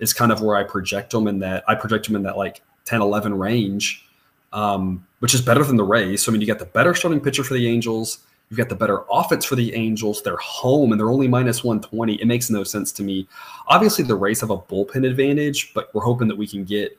is 0.00 0.12
kind 0.12 0.30
of 0.30 0.42
where 0.42 0.56
I 0.56 0.64
project 0.64 1.10
them 1.10 1.26
in 1.26 1.38
that 1.40 1.64
I 1.66 1.74
project 1.74 2.06
them 2.06 2.16
in 2.16 2.22
that 2.24 2.36
like 2.36 2.62
10, 2.84 3.00
11 3.00 3.38
range, 3.38 4.07
um, 4.52 5.06
which 5.20 5.34
is 5.34 5.42
better 5.42 5.64
than 5.64 5.76
the 5.76 5.84
Rays. 5.84 6.22
So, 6.22 6.30
I 6.30 6.32
mean, 6.32 6.40
you 6.40 6.46
got 6.46 6.58
the 6.58 6.66
better 6.66 6.94
starting 6.94 7.20
pitcher 7.20 7.44
for 7.44 7.54
the 7.54 7.68
Angels. 7.68 8.18
You've 8.48 8.58
got 8.58 8.68
the 8.68 8.74
better 8.74 9.04
offense 9.10 9.44
for 9.44 9.56
the 9.56 9.74
Angels. 9.74 10.22
They're 10.22 10.36
home 10.38 10.92
and 10.92 11.00
they're 11.00 11.10
only 11.10 11.28
minus 11.28 11.62
120. 11.62 12.14
It 12.14 12.26
makes 12.26 12.48
no 12.48 12.64
sense 12.64 12.92
to 12.92 13.02
me. 13.02 13.28
Obviously, 13.66 14.04
the 14.04 14.14
Rays 14.14 14.40
have 14.40 14.50
a 14.50 14.56
bullpen 14.56 15.06
advantage, 15.06 15.74
but 15.74 15.94
we're 15.94 16.02
hoping 16.02 16.28
that 16.28 16.36
we 16.36 16.46
can 16.46 16.64
get, 16.64 16.98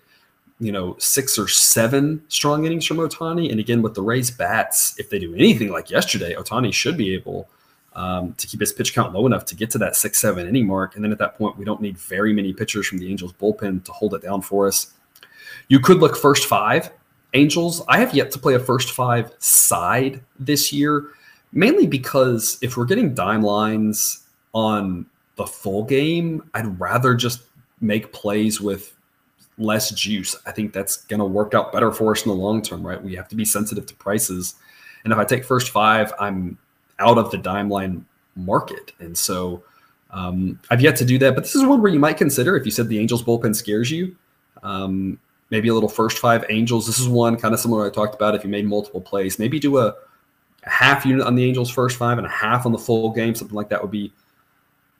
you 0.59 0.71
know, 0.71 0.95
six 0.99 1.39
or 1.39 1.47
seven 1.47 2.23
strong 2.27 2.65
innings 2.65 2.85
from 2.85 2.97
Ohtani. 2.97 3.49
And 3.49 3.59
again, 3.59 3.81
with 3.81 3.95
the 3.95 4.01
Rays 4.03 4.29
bats, 4.29 4.93
if 4.99 5.09
they 5.09 5.17
do 5.17 5.33
anything 5.33 5.69
like 5.69 5.89
yesterday, 5.89 6.35
Ohtani 6.35 6.71
should 6.71 6.97
be 6.97 7.15
able 7.15 7.49
um, 7.93 8.33
to 8.33 8.45
keep 8.45 8.59
his 8.59 8.71
pitch 8.71 8.93
count 8.93 9.13
low 9.13 9.25
enough 9.25 9.45
to 9.45 9.55
get 9.55 9.71
to 9.71 9.79
that 9.79 9.95
six, 9.95 10.19
seven 10.19 10.47
inning 10.47 10.67
mark. 10.67 10.95
And 10.95 11.03
then 11.03 11.11
at 11.11 11.17
that 11.17 11.35
point, 11.35 11.57
we 11.57 11.65
don't 11.65 11.81
need 11.81 11.97
very 11.97 12.31
many 12.31 12.53
pitchers 12.53 12.85
from 12.85 12.99
the 12.99 13.09
Angels 13.09 13.33
bullpen 13.33 13.83
to 13.85 13.91
hold 13.91 14.13
it 14.13 14.21
down 14.21 14.41
for 14.41 14.67
us. 14.67 14.93
You 15.67 15.79
could 15.79 15.97
look 15.97 16.15
first 16.15 16.45
five. 16.45 16.91
Angels, 17.33 17.83
I 17.87 17.99
have 17.99 18.13
yet 18.13 18.31
to 18.31 18.39
play 18.39 18.55
a 18.55 18.59
first 18.59 18.91
five 18.91 19.31
side 19.39 20.21
this 20.39 20.73
year, 20.73 21.09
mainly 21.51 21.85
because 21.87 22.57
if 22.61 22.75
we're 22.75 22.85
getting 22.85 23.13
dime 23.13 23.43
lines 23.43 24.27
on 24.53 25.05
the 25.35 25.45
full 25.45 25.83
game, 25.83 26.49
I'd 26.53 26.79
rather 26.79 27.13
just 27.15 27.43
make 27.81 28.11
plays 28.11 28.59
with 28.59 28.95
less 29.57 29.91
juice. 29.91 30.35
I 30.45 30.51
think 30.51 30.73
that's 30.73 30.97
going 31.05 31.19
to 31.19 31.25
work 31.25 31.53
out 31.53 31.71
better 31.71 31.91
for 31.91 32.11
us 32.13 32.25
in 32.25 32.29
the 32.29 32.35
long 32.35 32.61
term, 32.61 32.85
right? 32.85 33.01
We 33.01 33.15
have 33.15 33.27
to 33.29 33.35
be 33.35 33.45
sensitive 33.45 33.85
to 33.87 33.95
prices. 33.95 34.55
And 35.03 35.13
if 35.13 35.19
I 35.19 35.25
take 35.25 35.45
first 35.45 35.69
five, 35.69 36.11
I'm 36.19 36.57
out 36.99 37.17
of 37.17 37.31
the 37.31 37.37
dime 37.37 37.69
line 37.69 38.05
market. 38.35 38.91
And 38.99 39.17
so 39.17 39.63
um, 40.11 40.59
I've 40.69 40.81
yet 40.81 40.95
to 40.97 41.05
do 41.05 41.17
that. 41.19 41.35
But 41.35 41.43
this 41.43 41.55
is 41.55 41.63
one 41.63 41.81
where 41.81 41.91
you 41.91 41.99
might 41.99 42.17
consider 42.17 42.55
if 42.57 42.65
you 42.65 42.71
said 42.71 42.87
the 42.87 42.99
Angels 42.99 43.23
bullpen 43.23 43.55
scares 43.55 43.91
you. 43.91 44.15
Um, 44.63 45.19
maybe 45.49 45.69
a 45.69 45.73
little 45.73 45.89
first 45.89 46.17
five 46.19 46.45
Angels. 46.49 46.85
This 46.85 46.99
is 46.99 47.07
one 47.07 47.37
kind 47.37 47.53
of 47.53 47.59
similar 47.59 47.85
I 47.85 47.89
talked 47.89 48.15
about. 48.15 48.35
If 48.35 48.43
you 48.43 48.49
made 48.49 48.67
multiple 48.67 49.01
plays, 49.01 49.39
maybe 49.39 49.59
do 49.59 49.77
a, 49.77 49.87
a, 49.87 50.69
half 50.69 51.05
unit 51.05 51.25
on 51.25 51.35
the 51.35 51.43
Angels 51.43 51.69
first 51.69 51.97
five 51.97 52.17
and 52.17 52.27
a 52.27 52.29
half 52.29 52.65
on 52.65 52.71
the 52.71 52.77
full 52.77 53.11
game. 53.11 53.35
Something 53.35 53.55
like 53.55 53.69
that 53.69 53.81
would 53.81 53.91
be, 53.91 54.11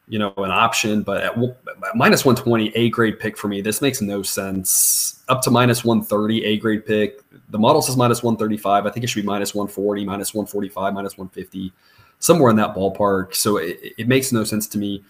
you 0.08 0.20
know, 0.20 0.34
an 0.38 0.52
option. 0.52 1.04
But 1.04 1.24
at, 1.24 1.38
at 1.38 1.96
minus 1.96 2.26
120, 2.26 2.70
A 2.76 2.90
grade 2.90 3.20
pick 3.20 3.38
for 3.38 3.48
me. 3.48 3.62
This 3.62 3.82
makes 3.82 4.02
no 4.02 4.24
sense. 4.24 5.24
Up 5.30 5.42
to 5.44 5.52
minus 5.52 5.84
130, 5.84 6.46
A 6.46 6.58
grade 6.58 6.86
pick. 6.86 7.22
The 7.50 7.60
model 7.60 7.82
says 7.82 7.98
minus 7.98 8.24
135. 8.24 8.86
I 8.86 8.90
think 8.90 9.04
it 9.04 9.08
should 9.08 9.22
be 9.22 9.28
minus 9.28 9.54
140, 9.54 10.06
minus 10.06 10.34
145, 10.34 10.94
minus 10.94 11.18
150, 11.18 11.72
somewhere 12.20 12.50
in 12.50 12.56
that 12.56 12.74
ballpark. 12.76 13.36
So 13.36 13.58
it, 13.58 13.80
it 13.98 14.08
makes 14.08 14.32
no 14.32 14.44
sense 14.44 14.68
to 14.68 14.78
me. 14.78 15.04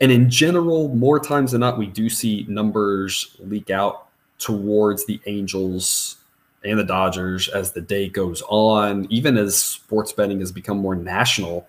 And 0.00 0.10
in 0.10 0.28
general, 0.28 0.88
more 0.88 1.20
times 1.20 1.52
than 1.52 1.60
not, 1.60 1.78
we 1.78 1.86
do 1.86 2.08
see 2.08 2.44
numbers 2.48 3.36
leak 3.38 3.70
out 3.70 4.08
towards 4.38 5.06
the 5.06 5.20
Angels 5.26 6.16
and 6.64 6.78
the 6.78 6.84
Dodgers 6.84 7.48
as 7.48 7.72
the 7.72 7.80
day 7.80 8.08
goes 8.08 8.42
on. 8.48 9.06
Even 9.10 9.36
as 9.36 9.56
sports 9.56 10.12
betting 10.12 10.40
has 10.40 10.50
become 10.50 10.78
more 10.78 10.96
national, 10.96 11.68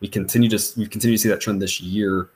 we 0.00 0.08
continue 0.08 0.48
to 0.48 0.58
we 0.76 0.86
continue 0.86 1.16
to 1.16 1.22
see 1.22 1.28
that 1.28 1.40
trend 1.40 1.60
this 1.60 1.80
year. 1.80 2.28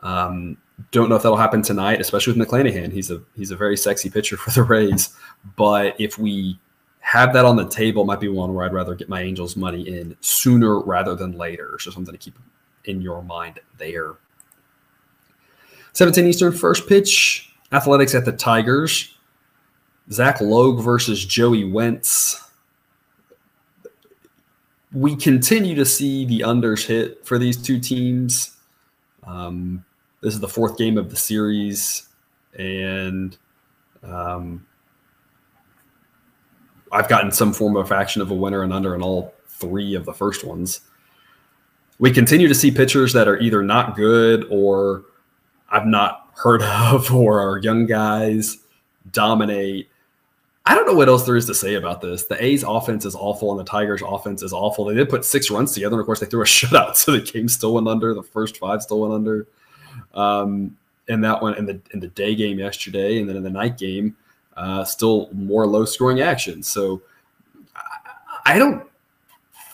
Um, 0.00 0.56
don't 0.90 1.08
know 1.08 1.16
if 1.16 1.22
that'll 1.22 1.36
happen 1.36 1.62
tonight, 1.62 2.00
especially 2.00 2.32
with 2.32 2.48
McClanahan. 2.48 2.92
He's 2.92 3.10
a 3.10 3.22
he's 3.36 3.50
a 3.50 3.56
very 3.56 3.76
sexy 3.76 4.10
pitcher 4.10 4.36
for 4.38 4.50
the 4.50 4.62
Rays. 4.62 5.14
But 5.56 5.96
if 5.98 6.18
we 6.18 6.58
have 7.00 7.34
that 7.34 7.44
on 7.44 7.56
the 7.56 7.68
table, 7.68 8.04
might 8.04 8.20
be 8.20 8.28
one 8.28 8.54
where 8.54 8.64
I'd 8.64 8.72
rather 8.72 8.94
get 8.94 9.08
my 9.08 9.20
Angels 9.20 9.56
money 9.56 9.82
in 9.82 10.16
sooner 10.20 10.80
rather 10.80 11.14
than 11.14 11.32
later. 11.32 11.76
So 11.78 11.90
something 11.90 12.12
to 12.12 12.18
keep 12.18 12.38
in 12.86 13.02
your 13.02 13.22
mind 13.22 13.60
there. 13.78 14.14
17 15.92 16.26
Eastern 16.26 16.52
first 16.52 16.88
pitch. 16.88 17.53
Athletics 17.74 18.14
at 18.14 18.24
the 18.24 18.32
Tigers. 18.32 19.12
Zach 20.10 20.40
Logue 20.40 20.80
versus 20.80 21.24
Joey 21.24 21.64
Wentz. 21.64 22.40
We 24.92 25.16
continue 25.16 25.74
to 25.74 25.84
see 25.84 26.24
the 26.24 26.40
unders 26.40 26.86
hit 26.86 27.26
for 27.26 27.36
these 27.36 27.60
two 27.60 27.80
teams. 27.80 28.56
Um, 29.24 29.84
this 30.20 30.34
is 30.34 30.40
the 30.40 30.48
fourth 30.48 30.78
game 30.78 30.96
of 30.96 31.10
the 31.10 31.16
series, 31.16 32.08
and 32.56 33.36
um, 34.04 34.64
I've 36.92 37.08
gotten 37.08 37.32
some 37.32 37.52
form 37.52 37.76
of 37.76 37.90
action 37.90 38.22
of 38.22 38.30
a 38.30 38.34
winner 38.34 38.62
and 38.62 38.72
under 38.72 38.94
in 38.94 39.02
all 39.02 39.34
three 39.48 39.96
of 39.96 40.04
the 40.04 40.12
first 40.12 40.44
ones. 40.44 40.80
We 41.98 42.12
continue 42.12 42.46
to 42.46 42.54
see 42.54 42.70
pitchers 42.70 43.12
that 43.14 43.26
are 43.26 43.38
either 43.38 43.62
not 43.62 43.96
good 43.96 44.46
or 44.48 45.04
I've 45.70 45.86
not 45.86 46.23
heard 46.36 46.62
of 46.62 47.12
or 47.14 47.40
are 47.40 47.58
young 47.58 47.86
guys 47.86 48.58
dominate. 49.10 49.88
I 50.66 50.74
don't 50.74 50.86
know 50.86 50.94
what 50.94 51.08
else 51.08 51.26
there 51.26 51.36
is 51.36 51.46
to 51.46 51.54
say 51.54 51.74
about 51.74 52.00
this. 52.00 52.24
The 52.24 52.42
A's 52.42 52.62
offense 52.62 53.04
is 53.04 53.14
awful 53.14 53.50
and 53.50 53.60
the 53.60 53.70
Tigers 53.70 54.02
offense 54.04 54.42
is 54.42 54.52
awful. 54.52 54.86
They 54.86 54.94
did 54.94 55.10
put 55.10 55.24
six 55.24 55.50
runs 55.50 55.72
together, 55.72 55.96
and 55.96 56.00
of 56.00 56.06
course 56.06 56.20
they 56.20 56.26
threw 56.26 56.40
a 56.40 56.44
shutout, 56.46 56.96
so 56.96 57.12
the 57.12 57.20
game 57.20 57.48
still 57.48 57.74
went 57.74 57.88
under. 57.88 58.14
The 58.14 58.22
first 58.22 58.56
five 58.56 58.82
still 58.82 59.00
went 59.00 59.14
under. 59.14 59.46
Um, 60.14 60.76
and 61.08 61.22
that 61.22 61.42
one 61.42 61.54
in 61.54 61.66
the 61.66 61.80
in 61.92 62.00
the 62.00 62.08
day 62.08 62.34
game 62.34 62.58
yesterday, 62.58 63.18
and 63.20 63.28
then 63.28 63.36
in 63.36 63.42
the 63.42 63.50
night 63.50 63.76
game, 63.76 64.16
uh, 64.56 64.84
still 64.84 65.28
more 65.32 65.66
low 65.66 65.84
scoring 65.84 66.20
action. 66.20 66.62
So 66.62 67.02
I, 67.76 68.54
I 68.54 68.58
don't 68.58 68.86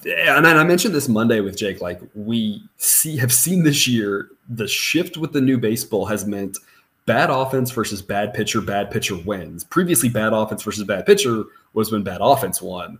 and 0.04 0.46
I 0.46 0.64
mentioned 0.64 0.94
this 0.94 1.08
Monday 1.08 1.40
with 1.40 1.56
Jake. 1.56 1.80
Like 1.80 2.00
we 2.14 2.62
see 2.78 3.16
have 3.16 3.32
seen 3.32 3.64
this 3.64 3.86
year, 3.86 4.30
the 4.48 4.68
shift 4.68 5.16
with 5.16 5.32
the 5.32 5.40
new 5.40 5.58
baseball 5.58 6.06
has 6.06 6.26
meant 6.26 6.58
bad 7.06 7.30
offense 7.30 7.70
versus 7.70 8.02
bad 8.02 8.32
pitcher, 8.34 8.60
bad 8.60 8.90
pitcher 8.90 9.16
wins. 9.16 9.64
Previously, 9.64 10.08
bad 10.08 10.32
offense 10.32 10.62
versus 10.62 10.84
bad 10.84 11.06
pitcher 11.06 11.44
was 11.74 11.92
when 11.92 12.02
bad 12.02 12.20
offense 12.20 12.62
won. 12.62 12.98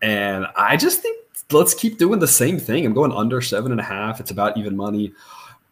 And 0.00 0.46
I 0.56 0.76
just 0.76 1.00
think 1.02 1.26
let's 1.50 1.74
keep 1.74 1.98
doing 1.98 2.20
the 2.20 2.28
same 2.28 2.58
thing. 2.58 2.84
I'm 2.86 2.94
going 2.94 3.12
under 3.12 3.40
seven 3.40 3.72
and 3.72 3.80
a 3.80 3.84
half. 3.84 4.20
It's 4.20 4.30
about 4.30 4.56
even 4.56 4.76
money. 4.76 5.12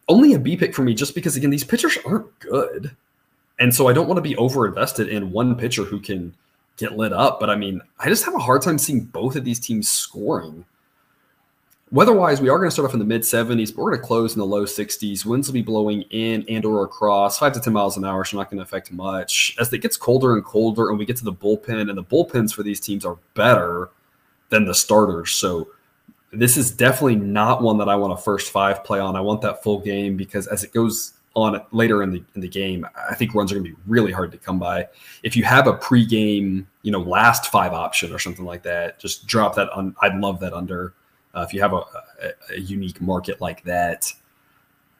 Only 0.08 0.34
a 0.34 0.38
B 0.38 0.56
pick 0.56 0.74
for 0.74 0.82
me, 0.82 0.94
just 0.94 1.14
because 1.14 1.36
again, 1.36 1.50
these 1.50 1.64
pitchers 1.64 1.98
aren't 2.04 2.38
good. 2.38 2.94
And 3.58 3.74
so 3.74 3.88
I 3.88 3.92
don't 3.92 4.06
want 4.06 4.18
to 4.18 4.22
be 4.22 4.36
over 4.36 4.66
invested 4.66 5.08
in 5.08 5.32
one 5.32 5.56
pitcher 5.56 5.84
who 5.84 5.98
can 5.98 6.34
get 6.76 6.96
lit 6.96 7.12
up. 7.12 7.40
But 7.40 7.50
I 7.50 7.56
mean, 7.56 7.80
I 7.98 8.08
just 8.08 8.24
have 8.24 8.34
a 8.34 8.38
hard 8.38 8.62
time 8.62 8.78
seeing 8.78 9.04
both 9.04 9.36
of 9.36 9.44
these 9.44 9.60
teams 9.60 9.88
scoring. 9.88 10.64
Weather-wise, 11.92 12.40
we 12.40 12.48
are 12.48 12.58
going 12.58 12.66
to 12.66 12.72
start 12.72 12.88
off 12.88 12.94
in 12.94 12.98
the 12.98 13.04
mid 13.04 13.22
70s, 13.22 13.74
but 13.74 13.82
we're 13.82 13.92
going 13.92 14.02
to 14.02 14.06
close 14.06 14.32
in 14.34 14.40
the 14.40 14.46
low 14.46 14.64
60s. 14.64 15.24
Winds 15.24 15.46
will 15.46 15.54
be 15.54 15.62
blowing 15.62 16.02
in 16.10 16.44
and 16.48 16.64
or 16.64 16.84
across, 16.84 17.38
five 17.38 17.52
to 17.52 17.60
10 17.60 17.72
miles 17.72 17.96
an 17.96 18.04
hour, 18.04 18.24
so 18.24 18.36
not 18.36 18.50
going 18.50 18.58
to 18.58 18.64
affect 18.64 18.90
much. 18.90 19.56
As 19.60 19.72
it 19.72 19.78
gets 19.78 19.96
colder 19.96 20.34
and 20.34 20.44
colder, 20.44 20.90
and 20.90 20.98
we 20.98 21.06
get 21.06 21.16
to 21.18 21.24
the 21.24 21.32
bullpen, 21.32 21.88
and 21.88 21.96
the 21.96 22.02
bullpens 22.02 22.52
for 22.52 22.64
these 22.64 22.80
teams 22.80 23.04
are 23.04 23.18
better 23.34 23.90
than 24.48 24.64
the 24.64 24.74
starters. 24.74 25.30
So 25.30 25.68
this 26.32 26.56
is 26.56 26.72
definitely 26.72 27.16
not 27.16 27.62
one 27.62 27.78
that 27.78 27.88
I 27.88 27.94
want 27.94 28.12
a 28.12 28.16
first 28.16 28.50
five 28.50 28.82
play 28.82 28.98
on. 28.98 29.14
I 29.14 29.20
want 29.20 29.40
that 29.42 29.62
full 29.62 29.78
game 29.78 30.16
because 30.16 30.48
as 30.48 30.64
it 30.64 30.72
goes 30.72 31.12
on 31.37 31.61
later 31.70 32.03
in 32.03 32.11
the 32.11 32.25
in 32.35 32.40
the 32.40 32.49
game, 32.49 32.87
I 33.11 33.14
think 33.14 33.35
runs 33.35 33.53
are 33.53 33.57
going 33.57 33.64
to 33.64 33.70
be 33.70 33.77
really 33.87 34.11
hard 34.11 34.33
to 34.33 34.38
come 34.38 34.59
by. 34.59 34.88
If 35.22 35.37
you 35.37 35.44
have 35.44 35.66
a 35.66 35.75
pregame, 35.75 36.66
you 36.83 36.90
know, 36.90 37.01
last 37.01 37.53
five 37.53 37.75
option 37.75 38.12
or 38.12 38.18
something 38.18 38.44
like 38.44 38.62
that, 38.62 38.99
just 38.99 39.27
drop 39.27 39.55
that. 39.57 39.70
on 39.70 39.94
I'd 40.01 40.16
love 40.16 40.40
that 40.40 40.55
under. 40.55 40.94
Uh, 41.35 41.42
if 41.42 41.53
you 41.53 41.61
have 41.61 41.75
a, 41.75 41.77
a, 41.77 42.55
a, 42.55 42.61
unique 42.61 43.03
market 43.03 43.42
like 43.42 43.62
that, 43.64 44.11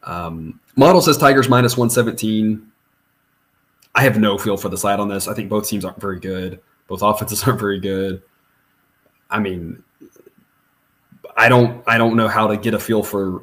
um, 0.03 0.61
model 0.77 1.01
says 1.01 1.17
Tigers 1.17 1.49
minus 1.49 1.79
one 1.79 1.89
seventeen. 1.89 2.71
I 3.95 4.03
have 4.03 4.19
no 4.19 4.37
feel 4.37 4.59
for 4.59 4.69
the 4.69 4.77
side 4.77 5.01
on 5.01 5.09
this. 5.09 5.29
I 5.29 5.33
think 5.33 5.49
both 5.49 5.67
teams 5.67 5.87
aren't 5.87 6.01
very 6.01 6.21
good. 6.21 6.61
Both 6.87 7.01
offenses 7.01 7.43
aren't 7.47 7.59
very 7.59 7.81
good. 7.81 8.23
I 9.31 9.39
mean, 9.39 9.83
I 11.35 11.49
don't 11.49 11.83
I 11.87 11.97
don't 11.97 12.15
know 12.15 12.29
how 12.29 12.47
to 12.47 12.59
get 12.59 12.75
a 12.75 12.79
feel 12.79 13.03
for 13.03 13.43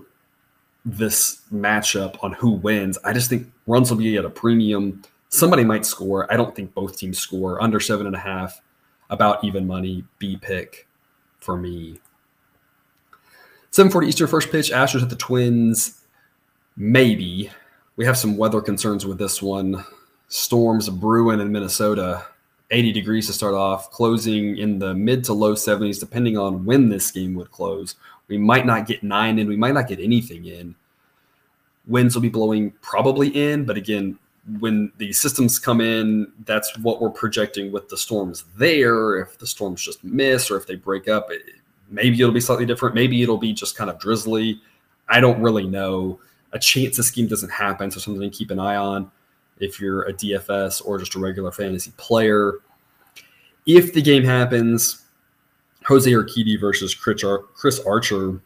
this 0.85 1.41
matchup 1.53 2.21
on 2.23 2.33
who 2.33 2.51
wins. 2.51 2.97
I 3.03 3.13
just 3.13 3.29
think 3.29 3.51
runs 3.67 3.89
will 3.89 3.97
be 3.97 4.17
at 4.17 4.25
a 4.25 4.29
premium. 4.29 5.01
Somebody 5.29 5.63
might 5.63 5.85
score. 5.85 6.31
I 6.31 6.37
don't 6.37 6.55
think 6.55 6.73
both 6.73 6.97
teams 6.97 7.19
score 7.19 7.61
under 7.61 7.79
seven 7.79 8.05
and 8.05 8.15
a 8.15 8.19
half. 8.19 8.61
About 9.09 9.43
even 9.43 9.67
money. 9.67 10.03
B 10.19 10.37
pick 10.37 10.87
for 11.39 11.57
me. 11.57 11.99
740 13.71 14.07
Eastern 14.07 14.27
first 14.27 14.51
pitch. 14.51 14.71
Astros 14.71 15.03
at 15.03 15.09
the 15.09 15.15
Twins. 15.15 16.01
Maybe. 16.75 17.51
We 17.95 18.05
have 18.05 18.17
some 18.17 18.37
weather 18.37 18.61
concerns 18.61 19.05
with 19.05 19.17
this 19.17 19.41
one. 19.41 19.83
Storms 20.27 20.89
brewing 20.89 21.39
in 21.39 21.51
Minnesota. 21.51 22.25
80 22.71 22.91
degrees 22.91 23.27
to 23.27 23.33
start 23.33 23.53
off, 23.53 23.91
closing 23.91 24.57
in 24.57 24.79
the 24.79 24.95
mid 24.95 25.23
to 25.25 25.33
low 25.33 25.53
70s, 25.53 25.99
depending 25.99 26.37
on 26.37 26.65
when 26.65 26.89
this 26.89 27.11
game 27.11 27.35
would 27.35 27.51
close. 27.51 27.95
We 28.27 28.37
might 28.37 28.65
not 28.65 28.87
get 28.87 29.03
nine 29.03 29.39
in, 29.39 29.47
we 29.47 29.55
might 29.55 29.73
not 29.73 29.87
get 29.87 29.99
anything 29.99 30.45
in. 30.45 30.75
Winds 31.87 32.15
will 32.15 32.21
be 32.21 32.29
blowing 32.29 32.71
probably 32.81 33.29
in, 33.29 33.65
but 33.65 33.77
again, 33.77 34.17
when 34.59 34.91
the 34.97 35.11
systems 35.13 35.59
come 35.59 35.81
in, 35.81 36.31
that's 36.45 36.77
what 36.79 37.01
we're 37.01 37.09
projecting 37.09 37.71
with 37.71 37.87
the 37.89 37.97
storms 37.97 38.45
there. 38.57 39.17
If 39.17 39.37
the 39.37 39.47
storms 39.47 39.81
just 39.81 40.03
miss 40.03 40.51
or 40.51 40.57
if 40.57 40.67
they 40.67 40.75
break 40.75 41.07
up, 41.07 41.31
it, 41.31 41.41
maybe 41.89 42.19
it'll 42.19 42.33
be 42.33 42.41
slightly 42.41 42.65
different. 42.65 42.95
Maybe 42.95 43.21
it'll 43.21 43.37
be 43.37 43.53
just 43.53 43.75
kind 43.77 43.89
of 43.89 43.99
drizzly. 43.99 44.61
I 45.07 45.19
don't 45.19 45.41
really 45.41 45.67
know. 45.67 46.19
A 46.51 46.59
chance 46.59 46.97
the 46.97 47.03
scheme 47.03 47.27
doesn't 47.27 47.49
happen, 47.49 47.89
so 47.89 47.99
something 47.99 48.29
to 48.29 48.35
keep 48.35 48.51
an 48.51 48.59
eye 48.59 48.75
on 48.75 49.09
if 49.59 49.79
you're 49.79 50.03
a 50.03 50.13
DFS 50.13 50.85
or 50.85 50.97
just 50.97 51.15
a 51.15 51.19
regular 51.19 51.51
fantasy 51.51 51.91
player. 51.97 52.55
If 53.65 53.93
the 53.93 54.01
game 54.01 54.23
happens, 54.23 55.02
Jose 55.85 56.09
Urquidy 56.09 56.59
versus 56.59 56.93
Chris 56.93 57.79
Archer. 57.79 58.39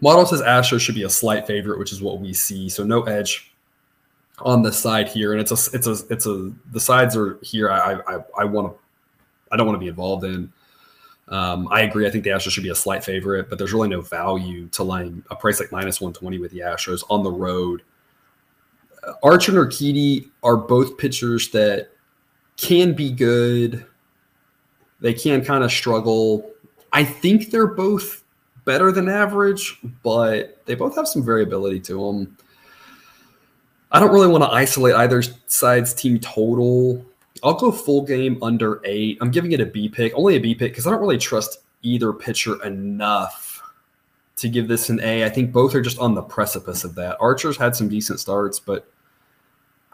Model 0.00 0.26
says 0.26 0.40
Astros 0.40 0.80
should 0.80 0.94
be 0.94 1.02
a 1.02 1.10
slight 1.10 1.46
favorite, 1.46 1.78
which 1.78 1.92
is 1.92 2.00
what 2.00 2.20
we 2.20 2.32
see. 2.32 2.68
So 2.68 2.84
no 2.84 3.02
edge 3.02 3.52
on 4.40 4.62
the 4.62 4.72
side 4.72 5.08
here, 5.08 5.32
and 5.32 5.40
it's 5.40 5.50
a 5.50 5.76
it's 5.76 5.86
a 5.86 5.96
it's 6.10 6.26
a 6.26 6.52
the 6.72 6.80
sides 6.80 7.16
are 7.16 7.38
here. 7.42 7.70
I 7.70 8.00
I 8.06 8.24
I 8.38 8.44
want 8.44 8.72
to 8.72 8.78
I 9.50 9.56
don't 9.56 9.66
want 9.66 9.76
to 9.76 9.80
be 9.80 9.88
involved 9.88 10.24
in. 10.24 10.52
Um, 11.28 11.68
I 11.70 11.82
agree. 11.82 12.06
I 12.06 12.10
think 12.10 12.24
the 12.24 12.30
Astros 12.30 12.52
should 12.52 12.62
be 12.62 12.70
a 12.70 12.74
slight 12.74 13.04
favorite, 13.04 13.50
but 13.50 13.58
there's 13.58 13.72
really 13.72 13.88
no 13.88 14.00
value 14.00 14.66
to 14.68 14.82
laying 14.82 15.22
a 15.30 15.36
price 15.36 15.60
like 15.60 15.70
minus 15.70 16.00
120 16.00 16.38
with 16.38 16.52
the 16.52 16.60
Astros 16.60 17.02
on 17.10 17.22
the 17.22 17.30
road 17.30 17.82
Archer 19.22 19.52
and 19.52 19.70
Urquidy 19.70 20.28
are 20.42 20.56
both 20.56 20.98
pitchers 20.98 21.50
that 21.50 21.90
can 22.56 22.92
be 22.92 23.10
good. 23.10 23.84
They 25.00 25.14
can 25.14 25.44
kind 25.44 25.64
of 25.64 25.70
struggle. 25.70 26.50
I 26.92 27.04
think 27.04 27.50
they're 27.50 27.66
both 27.66 28.24
better 28.64 28.92
than 28.92 29.08
average, 29.08 29.78
but 30.02 30.64
they 30.66 30.74
both 30.74 30.96
have 30.96 31.08
some 31.08 31.24
variability 31.24 31.80
to 31.80 32.06
them. 32.06 32.36
I 33.90 34.00
don't 34.00 34.12
really 34.12 34.28
want 34.28 34.44
to 34.44 34.50
isolate 34.50 34.94
either 34.94 35.22
side's 35.46 35.94
team 35.94 36.18
total. 36.18 37.04
I'll 37.42 37.54
go 37.54 37.72
full 37.72 38.02
game 38.02 38.42
under 38.42 38.80
eight. 38.84 39.18
I'm 39.20 39.30
giving 39.30 39.52
it 39.52 39.60
a 39.60 39.66
B 39.66 39.88
pick, 39.88 40.12
only 40.14 40.36
a 40.36 40.40
B 40.40 40.54
pick 40.54 40.72
because 40.72 40.86
I 40.86 40.90
don't 40.90 41.00
really 41.00 41.18
trust 41.18 41.60
either 41.82 42.12
pitcher 42.12 42.62
enough 42.64 43.62
to 44.36 44.48
give 44.48 44.68
this 44.68 44.90
an 44.90 45.00
A. 45.00 45.24
I 45.24 45.28
think 45.28 45.52
both 45.52 45.74
are 45.74 45.80
just 45.80 45.98
on 45.98 46.14
the 46.14 46.22
precipice 46.22 46.84
of 46.84 46.94
that. 46.96 47.16
Archer's 47.20 47.56
had 47.56 47.74
some 47.74 47.88
decent 47.88 48.20
starts, 48.20 48.60
but 48.60 48.90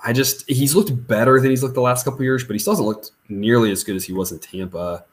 I 0.04 0.12
just 0.12 0.48
he's 0.48 0.74
looked 0.74 1.06
better 1.06 1.40
than 1.40 1.50
he's 1.50 1.62
looked 1.62 1.74
the 1.74 1.80
last 1.80 2.04
couple 2.04 2.22
years, 2.22 2.44
but 2.44 2.52
he 2.52 2.58
still 2.58 2.74
hasn't 2.74 2.86
looked 2.86 3.12
nearly 3.28 3.70
as 3.72 3.82
good 3.82 3.96
as 3.96 4.04
he 4.04 4.12
was 4.12 4.30
in 4.30 4.38
Tampa. 4.38 5.04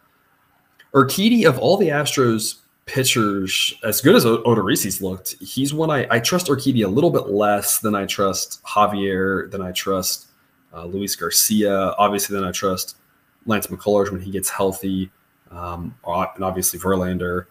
Urquidy, 0.93 1.45
of 1.45 1.57
all 1.57 1.77
the 1.77 1.87
Astros 1.87 2.59
pitchers, 2.85 3.73
as 3.83 4.01
good 4.01 4.15
as 4.15 4.25
Odorizzi's 4.25 5.01
looked, 5.01 5.35
he's 5.39 5.73
one 5.73 5.89
I, 5.89 6.05
I 6.11 6.19
trust 6.19 6.47
Urquidy 6.47 6.83
a 6.83 6.89
little 6.89 7.09
bit 7.09 7.27
less 7.27 7.79
than 7.79 7.95
I 7.95 8.05
trust 8.05 8.61
Javier, 8.65 9.49
than 9.49 9.61
I 9.61 9.71
trust 9.71 10.27
uh, 10.73 10.85
Luis 10.85 11.15
Garcia, 11.15 11.93
obviously 11.97 12.35
than 12.35 12.43
I 12.43 12.51
trust 12.51 12.97
Lance 13.45 13.67
McCullers 13.67 14.11
when 14.11 14.19
he 14.19 14.29
gets 14.29 14.49
healthy, 14.49 15.09
um, 15.51 15.95
and 16.05 16.43
obviously 16.43 16.79
Verlander. 16.79 17.45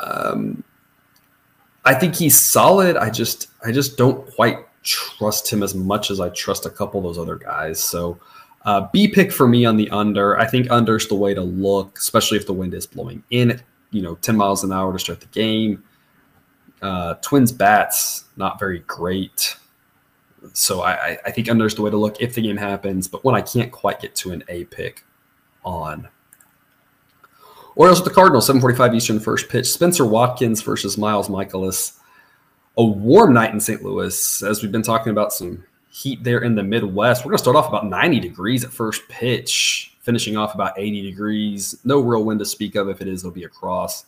Um, 0.00 0.62
I 1.84 1.94
think 1.94 2.14
he's 2.14 2.38
solid. 2.38 2.96
I 2.96 3.10
just 3.10 3.48
I 3.64 3.72
just 3.72 3.96
don't 3.96 4.30
quite 4.34 4.58
trust 4.88 5.52
him 5.52 5.62
as 5.62 5.74
much 5.74 6.10
as 6.10 6.18
I 6.18 6.30
trust 6.30 6.64
a 6.64 6.70
couple 6.70 6.98
of 6.98 7.04
those 7.04 7.18
other 7.18 7.36
guys. 7.36 7.78
So 7.78 8.18
uh, 8.64 8.88
B 8.90 9.06
pick 9.06 9.30
for 9.30 9.46
me 9.46 9.66
on 9.66 9.76
the 9.76 9.88
under. 9.90 10.38
I 10.38 10.46
think 10.46 10.70
under's 10.70 11.06
the 11.08 11.14
way 11.14 11.34
to 11.34 11.42
look, 11.42 11.98
especially 11.98 12.38
if 12.38 12.46
the 12.46 12.54
wind 12.54 12.72
is 12.72 12.86
blowing 12.86 13.22
in, 13.30 13.60
you 13.90 14.00
know, 14.00 14.14
10 14.16 14.36
miles 14.36 14.64
an 14.64 14.72
hour 14.72 14.92
to 14.92 14.98
start 14.98 15.20
the 15.20 15.26
game. 15.26 15.84
Uh, 16.80 17.14
Twins 17.14 17.52
bats 17.52 18.24
not 18.36 18.58
very 18.58 18.80
great. 18.80 19.56
So 20.54 20.82
I, 20.82 21.18
I 21.26 21.30
think 21.32 21.50
under's 21.50 21.74
the 21.74 21.82
way 21.82 21.90
to 21.90 21.96
look 21.96 22.20
if 22.20 22.34
the 22.34 22.40
game 22.40 22.56
happens, 22.56 23.08
but 23.08 23.24
when 23.24 23.34
I 23.34 23.42
can't 23.42 23.70
quite 23.70 24.00
get 24.00 24.14
to 24.16 24.32
an 24.32 24.42
A 24.48 24.64
pick 24.64 25.04
on. 25.64 26.08
Orioles 27.76 28.00
with 28.00 28.08
the 28.08 28.14
Cardinals, 28.14 28.46
745 28.46 28.94
Eastern 28.94 29.20
first 29.20 29.48
pitch. 29.48 29.66
Spencer 29.66 30.06
Watkins 30.06 30.62
versus 30.62 30.96
Miles 30.96 31.28
Mikolas 31.28 31.97
a 32.78 32.84
warm 32.84 33.34
night 33.34 33.52
in 33.52 33.60
St. 33.60 33.82
Louis, 33.82 34.42
as 34.42 34.62
we've 34.62 34.72
been 34.72 34.82
talking 34.82 35.10
about 35.10 35.32
some 35.32 35.64
heat 35.90 36.22
there 36.22 36.38
in 36.38 36.54
the 36.54 36.62
Midwest. 36.62 37.24
We're 37.24 37.30
going 37.30 37.38
to 37.38 37.42
start 37.42 37.56
off 37.56 37.68
about 37.68 37.86
90 37.86 38.20
degrees 38.20 38.62
at 38.62 38.70
first 38.70 39.02
pitch, 39.08 39.96
finishing 40.00 40.36
off 40.36 40.54
about 40.54 40.78
80 40.78 41.02
degrees. 41.02 41.76
No 41.84 41.98
real 41.98 42.24
wind 42.24 42.38
to 42.38 42.46
speak 42.46 42.76
of. 42.76 42.88
If 42.88 43.00
it 43.00 43.08
is, 43.08 43.22
it'll 43.22 43.32
be 43.32 43.42
across. 43.42 44.04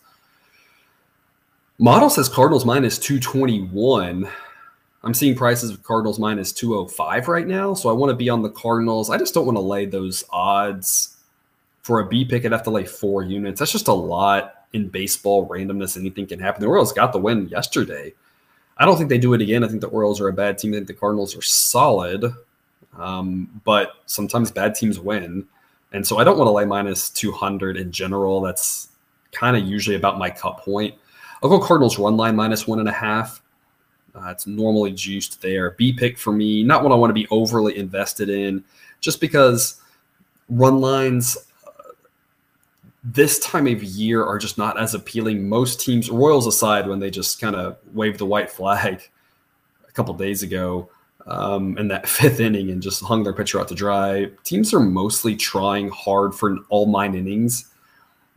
Model 1.79 2.09
says 2.11 2.29
Cardinals 2.29 2.65
minus 2.65 2.97
221. 2.99 4.29
I'm 5.03 5.15
seeing 5.15 5.35
prices 5.35 5.71
of 5.71 5.83
Cardinals 5.83 6.21
minus 6.21 6.53
205 6.53 7.27
right 7.27 7.47
now. 7.47 7.75
So 7.75 7.89
I 7.89 7.93
want 7.93 8.11
to 8.11 8.17
be 8.17 8.29
on 8.29 8.43
the 8.43 8.51
Cardinals. 8.51 9.11
I 9.11 9.19
just 9.19 9.35
don't 9.35 9.47
want 9.47 9.57
to 9.57 9.63
lay 9.63 9.85
those 9.85 10.23
odds. 10.31 11.17
For 11.83 12.01
a 12.01 12.07
B 12.07 12.25
pick, 12.25 12.45
I'd 12.45 12.53
have 12.53 12.63
to 12.65 12.71
lay 12.71 12.85
four 12.85 13.25
units. 13.25 13.59
That's 13.59 13.73
just 13.73 13.89
a 13.89 13.93
lot 13.93 14.67
in 14.75 14.89
baseball 14.89 15.49
randomness. 15.49 15.97
Anything 15.97 16.27
can 16.27 16.39
happen. 16.39 16.61
The 16.61 16.69
Orioles 16.69 16.93
got 16.93 17.13
the 17.13 17.19
win 17.19 17.49
yesterday. 17.49 18.13
I 18.81 18.87
don't 18.87 18.97
think 18.97 19.11
they 19.11 19.19
do 19.19 19.35
it 19.35 19.43
again. 19.43 19.63
I 19.63 19.69
think 19.69 19.83
the 19.83 19.89
Orioles 19.89 20.23
are 20.23 20.29
a 20.29 20.33
bad 20.33 20.57
team. 20.57 20.73
I 20.73 20.77
think 20.77 20.87
the 20.87 20.95
Cardinals 20.95 21.37
are 21.37 21.43
solid, 21.43 22.25
um, 22.97 23.61
but 23.65 23.97
sometimes 24.07 24.51
bad 24.51 24.75
teams 24.75 24.99
win. 24.99 25.47
And 25.93 26.07
so 26.07 26.17
I 26.17 26.25
don't 26.25 26.39
want 26.39 26.49
to 26.49 26.53
lay 26.53 26.65
minus 26.65 27.11
200 27.11 27.77
in 27.77 27.93
general. 27.93 28.41
That's 28.41 28.89
kind 29.33 29.55
of 29.55 29.65
usually 29.65 29.97
about 29.97 30.19
my 30.19 30.31
cut 30.31 30.57
point. 30.59 30.95
I'll 31.43 31.51
go 31.51 31.61
Cardinals 31.61 31.99
run 31.99 32.17
line 32.17 32.35
minus 32.35 32.67
one 32.67 32.81
and 32.81 32.89
a 32.89 32.93
half. 32.93 33.43
Uh, 34.15 34.29
it's 34.29 34.47
normally 34.47 34.93
juiced 34.93 35.43
there. 35.43 35.73
B 35.73 35.93
pick 35.93 36.17
for 36.17 36.33
me, 36.33 36.63
not 36.65 36.83
what 36.83 36.91
I 36.91 36.97
want 36.97 37.11
to 37.11 37.15
be 37.15 37.29
overly 37.31 37.77
invested 37.77 38.31
in, 38.31 38.65
just 39.01 39.21
because 39.21 39.81
run 40.49 40.81
lines 40.81 41.37
this 43.03 43.39
time 43.39 43.67
of 43.67 43.83
year 43.83 44.25
are 44.25 44.39
just 44.39 44.59
not 44.59 44.79
as 44.79 44.95
appealing. 44.95 45.49
Most 45.49 45.81
teams, 45.81 46.11
Royals 46.11 46.47
aside, 46.47 46.87
when 46.87 46.99
they 46.99 47.11
just 47.11 47.41
kind 47.41 47.57
of 47.57 47.77
waved 47.95 48.19
the 48.19 48.27
white 48.27 48.51
flag 48.51 49.03
a 49.89 49.93
couple 49.93 50.13
days 50.15 50.43
ago 50.43 50.91
um, 51.27 51.79
in 51.79 51.89
that 51.89 52.09
fifth 52.09 52.41
inning 52.41 52.71
and 52.71 52.83
just 52.83 53.03
hung 53.03 53.23
their 53.23 53.33
pitcher 53.33 53.61
out 53.61 53.69
to 53.69 53.75
dry, 53.75 54.31
teams 54.45 54.75
are 54.75 54.81
mostly 54.81 55.35
trying 55.35 55.89
hard 55.89 56.35
for 56.35 56.59
all 56.69 56.87
nine 56.87 57.15
innings. 57.15 57.67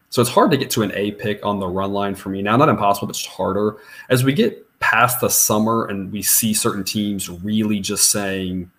So 0.10 0.22
it's 0.22 0.32
hard 0.32 0.52
to 0.52 0.58
get 0.58 0.70
to 0.72 0.84
an 0.84 0.92
A 0.94 1.12
pick 1.12 1.44
on 1.46 1.60
the 1.60 1.68
run 1.68 1.92
line 1.92 2.16
for 2.16 2.30
me 2.30 2.42
now. 2.42 2.56
Not 2.56 2.70
impossible, 2.70 3.08
but 3.08 3.16
just 3.16 3.28
harder. 3.28 3.78
As 4.10 4.24
we 4.24 4.32
get 4.32 4.64
past 4.80 5.20
the 5.22 5.30
summer 5.30 5.86
and 5.86 6.12
we 6.12 6.22
see 6.22 6.54
certain 6.54 6.84
teams 6.84 7.30
really 7.30 7.80
just 7.80 8.12
saying 8.12 8.70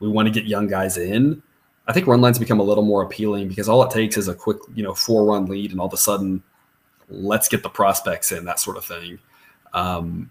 we 0.00 0.08
want 0.08 0.26
to 0.26 0.32
get 0.32 0.48
young 0.48 0.66
guys 0.66 0.96
in 0.96 1.42
I 1.90 1.92
think 1.92 2.06
run 2.06 2.20
lines 2.20 2.38
become 2.38 2.60
a 2.60 2.62
little 2.62 2.84
more 2.84 3.02
appealing 3.02 3.48
because 3.48 3.68
all 3.68 3.82
it 3.82 3.90
takes 3.90 4.16
is 4.16 4.28
a 4.28 4.34
quick, 4.34 4.58
you 4.76 4.84
know, 4.84 4.94
four 4.94 5.24
run 5.24 5.46
lead, 5.46 5.72
and 5.72 5.80
all 5.80 5.88
of 5.88 5.92
a 5.92 5.96
sudden, 5.96 6.40
let's 7.08 7.48
get 7.48 7.64
the 7.64 7.68
prospects 7.68 8.30
in, 8.30 8.44
that 8.44 8.60
sort 8.60 8.76
of 8.76 8.84
thing. 8.84 9.18
Um, 9.72 10.30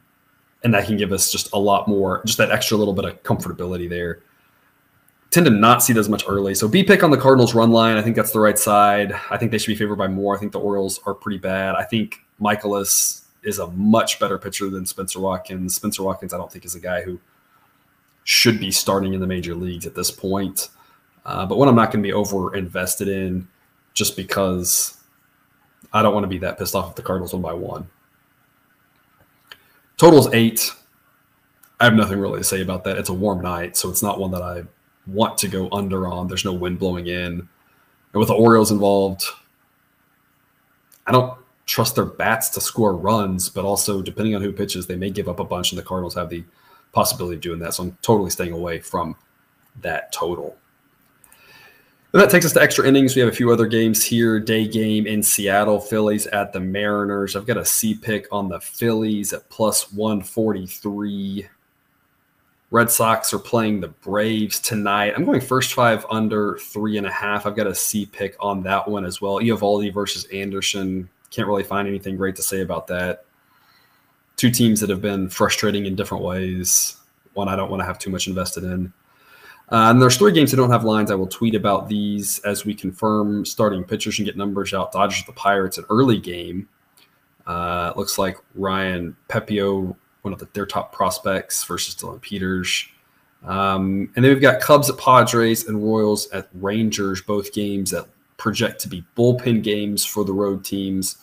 and 0.63 0.73
that 0.73 0.85
can 0.85 0.95
give 0.95 1.11
us 1.11 1.29
just 1.29 1.51
a 1.51 1.59
lot 1.59 1.89
more, 1.89 2.23
just 2.25 2.37
that 2.37 2.49
extra 2.49 2.77
little 2.77 2.93
bit 2.93 3.03
of 3.03 3.21
comfortability 3.23 3.89
there. 3.89 4.21
Tend 5.31 5.45
to 5.47 5.51
not 5.51 5.83
see 5.83 5.91
those 5.91 6.07
much 6.07 6.23
early. 6.29 6.55
So 6.55 6.67
B 6.69 6.81
pick 6.81 7.03
on 7.03 7.11
the 7.11 7.17
Cardinals 7.17 7.53
run 7.53 7.71
line. 7.71 7.97
I 7.97 8.01
think 8.01 8.15
that's 8.15 8.31
the 8.31 8.39
right 8.39 8.57
side. 8.57 9.13
I 9.29 9.35
think 9.35 9.51
they 9.51 9.57
should 9.57 9.67
be 9.67 9.75
favored 9.75 9.97
by 9.97 10.07
more. 10.07 10.35
I 10.35 10.39
think 10.39 10.53
the 10.53 10.61
Orioles 10.61 11.01
are 11.05 11.13
pretty 11.13 11.39
bad. 11.39 11.75
I 11.75 11.83
think 11.83 12.25
Mikolas 12.41 13.23
is 13.43 13.59
a 13.59 13.67
much 13.71 14.17
better 14.17 14.37
pitcher 14.37 14.69
than 14.69 14.85
Spencer 14.85 15.19
Watkins. 15.19 15.75
Spencer 15.75 16.03
Watkins, 16.03 16.33
I 16.33 16.37
don't 16.37 16.49
think, 16.49 16.63
is 16.63 16.75
a 16.75 16.79
guy 16.79 17.01
who 17.01 17.19
should 18.23 18.61
be 18.61 18.71
starting 18.71 19.13
in 19.13 19.19
the 19.19 19.27
major 19.27 19.55
leagues 19.55 19.85
at 19.85 19.95
this 19.95 20.09
point. 20.09 20.69
Uh, 21.29 21.45
but 21.45 21.59
one 21.59 21.67
I'm 21.67 21.75
not 21.75 21.91
going 21.91 22.01
to 22.01 22.07
be 22.07 22.11
over 22.11 22.55
invested 22.55 23.07
in 23.07 23.47
just 23.93 24.17
because 24.17 24.97
I 25.93 26.01
don't 26.01 26.15
want 26.15 26.23
to 26.23 26.27
be 26.27 26.39
that 26.39 26.57
pissed 26.57 26.73
off 26.73 26.89
if 26.89 26.95
the 26.95 27.03
Cardinals 27.03 27.33
win 27.33 27.43
by 27.43 27.53
one. 27.53 27.87
Total's 29.97 30.33
eight. 30.33 30.73
I 31.79 31.85
have 31.85 31.93
nothing 31.93 32.19
really 32.19 32.39
to 32.39 32.43
say 32.43 32.63
about 32.63 32.83
that. 32.85 32.97
It's 32.97 33.09
a 33.09 33.13
warm 33.13 33.43
night, 33.43 33.77
so 33.77 33.91
it's 33.91 34.01
not 34.01 34.19
one 34.19 34.31
that 34.31 34.41
I 34.41 34.63
want 35.05 35.37
to 35.37 35.47
go 35.47 35.69
under 35.71 36.07
on. 36.07 36.27
There's 36.27 36.45
no 36.45 36.53
wind 36.53 36.79
blowing 36.79 37.05
in. 37.05 37.31
And 37.31 37.47
with 38.13 38.29
the 38.29 38.33
Orioles 38.33 38.71
involved, 38.71 39.25
I 41.05 41.11
don't 41.11 41.37
trust 41.67 41.93
their 41.93 42.05
bats 42.05 42.49
to 42.49 42.61
score 42.61 42.95
runs, 42.95 43.49
but 43.49 43.65
also 43.65 44.01
depending 44.01 44.35
on 44.35 44.41
who 44.41 44.51
pitches, 44.51 44.87
they 44.87 44.95
may 44.95 45.11
give 45.11 45.29
up 45.29 45.39
a 45.39 45.45
bunch, 45.45 45.71
and 45.71 45.77
the 45.77 45.85
Cardinals 45.85 46.15
have 46.15 46.31
the 46.31 46.43
possibility 46.91 47.35
of 47.35 47.41
doing 47.41 47.59
that. 47.59 47.75
So 47.75 47.83
I'm 47.83 47.97
totally 48.01 48.31
staying 48.31 48.53
away 48.53 48.79
from 48.79 49.15
that 49.81 50.11
total. 50.11 50.57
And 52.11 52.19
that 52.19 52.31
takes 52.31 52.45
us 52.45 52.53
to 52.53 52.61
extra 52.61 52.87
innings. 52.87 53.15
We 53.15 53.21
have 53.21 53.29
a 53.29 53.35
few 53.35 53.51
other 53.51 53.67
games 53.67 54.03
here. 54.03 54.39
Day 54.39 54.67
game 54.67 55.05
in 55.05 55.21
Seattle, 55.21 55.79
Phillies 55.79 56.25
at 56.27 56.53
the 56.53 56.59
Mariners. 56.59 57.35
I've 57.35 57.45
got 57.45 57.57
a 57.57 57.65
C 57.65 57.93
pick 57.93 58.27
on 58.31 58.49
the 58.49 58.59
Phillies 58.59 59.31
at 59.31 59.47
plus 59.49 59.93
143. 59.93 61.47
Red 62.71 62.89
Sox 62.89 63.31
are 63.31 63.39
playing 63.39 63.79
the 63.79 63.89
Braves 63.89 64.59
tonight. 64.59 65.13
I'm 65.15 65.23
going 65.23 65.39
first 65.39 65.73
five 65.73 66.03
under 66.09 66.57
three 66.57 66.97
and 66.97 67.05
a 67.05 67.11
half. 67.11 67.45
I've 67.45 67.55
got 67.55 67.67
a 67.67 67.75
C 67.75 68.07
pick 68.07 68.35
on 68.39 68.63
that 68.63 68.87
one 68.87 69.05
as 69.05 69.21
well. 69.21 69.35
Eovaldi 69.35 69.93
versus 69.93 70.25
Anderson. 70.33 71.09
Can't 71.29 71.47
really 71.47 71.63
find 71.63 71.87
anything 71.87 72.15
great 72.15 72.35
to 72.37 72.41
say 72.41 72.61
about 72.61 72.87
that. 72.87 73.25
Two 74.35 74.49
teams 74.49 74.79
that 74.79 74.89
have 74.89 75.01
been 75.01 75.29
frustrating 75.29 75.85
in 75.85 75.95
different 75.95 76.23
ways. 76.23 76.95
One 77.33 77.47
I 77.47 77.55
don't 77.55 77.69
want 77.69 77.81
to 77.81 77.85
have 77.85 77.99
too 77.99 78.09
much 78.09 78.27
invested 78.27 78.63
in. 78.63 78.93
Uh, 79.71 79.91
and 79.91 80.01
there's 80.01 80.17
three 80.17 80.31
games 80.31 80.51
that 80.51 80.57
don't 80.57 80.71
have 80.71 80.83
lines. 80.83 81.11
I 81.11 81.15
will 81.15 81.27
tweet 81.27 81.53
about 81.53 81.87
these 81.87 82.39
as 82.39 82.65
we 82.65 82.73
confirm 82.73 83.45
starting 83.45 83.83
pitchers 83.83 84.17
and 84.17 84.25
get 84.25 84.35
numbers 84.35 84.73
out. 84.73 84.91
Dodgers 84.91 85.23
the 85.25 85.31
Pirates, 85.33 85.77
an 85.77 85.85
early 85.89 86.17
game. 86.19 86.67
Uh, 87.45 87.93
looks 87.95 88.17
like 88.17 88.37
Ryan 88.55 89.15
Pepiot, 89.27 89.95
one 90.21 90.33
of 90.33 90.39
the, 90.39 90.47
their 90.53 90.65
top 90.65 90.91
prospects 90.91 91.63
versus 91.63 91.93
Dillon 91.95 92.19
Peters. 92.19 92.87
Um, 93.43 94.11
and 94.15 94.25
then 94.25 94.33
we've 94.33 94.41
got 94.41 94.59
Cubs 94.59 94.89
at 94.89 94.97
Padres 94.97 95.67
and 95.67 95.83
Royals 95.83 96.29
at 96.31 96.49
Rangers, 96.53 97.21
both 97.21 97.53
games 97.53 97.91
that 97.91 98.07
project 98.37 98.81
to 98.81 98.87
be 98.87 99.03
bullpen 99.15 99.63
games 99.63 100.03
for 100.03 100.23
the 100.25 100.33
road 100.33 100.65
teams. 100.65 101.17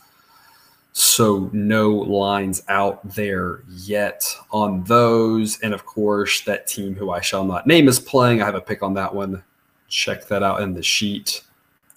So 0.98 1.50
no 1.52 1.90
lines 1.90 2.62
out 2.68 3.06
there 3.06 3.64
yet 3.68 4.24
on 4.50 4.82
those. 4.84 5.60
And 5.60 5.74
of 5.74 5.84
course, 5.84 6.40
that 6.44 6.66
team 6.66 6.94
who 6.94 7.10
I 7.10 7.20
shall 7.20 7.44
not 7.44 7.66
name 7.66 7.86
is 7.86 8.00
playing. 8.00 8.40
I 8.40 8.46
have 8.46 8.54
a 8.54 8.62
pick 8.62 8.82
on 8.82 8.94
that 8.94 9.14
one. 9.14 9.44
Check 9.88 10.26
that 10.28 10.42
out 10.42 10.62
in 10.62 10.72
the 10.72 10.82
sheet. 10.82 11.42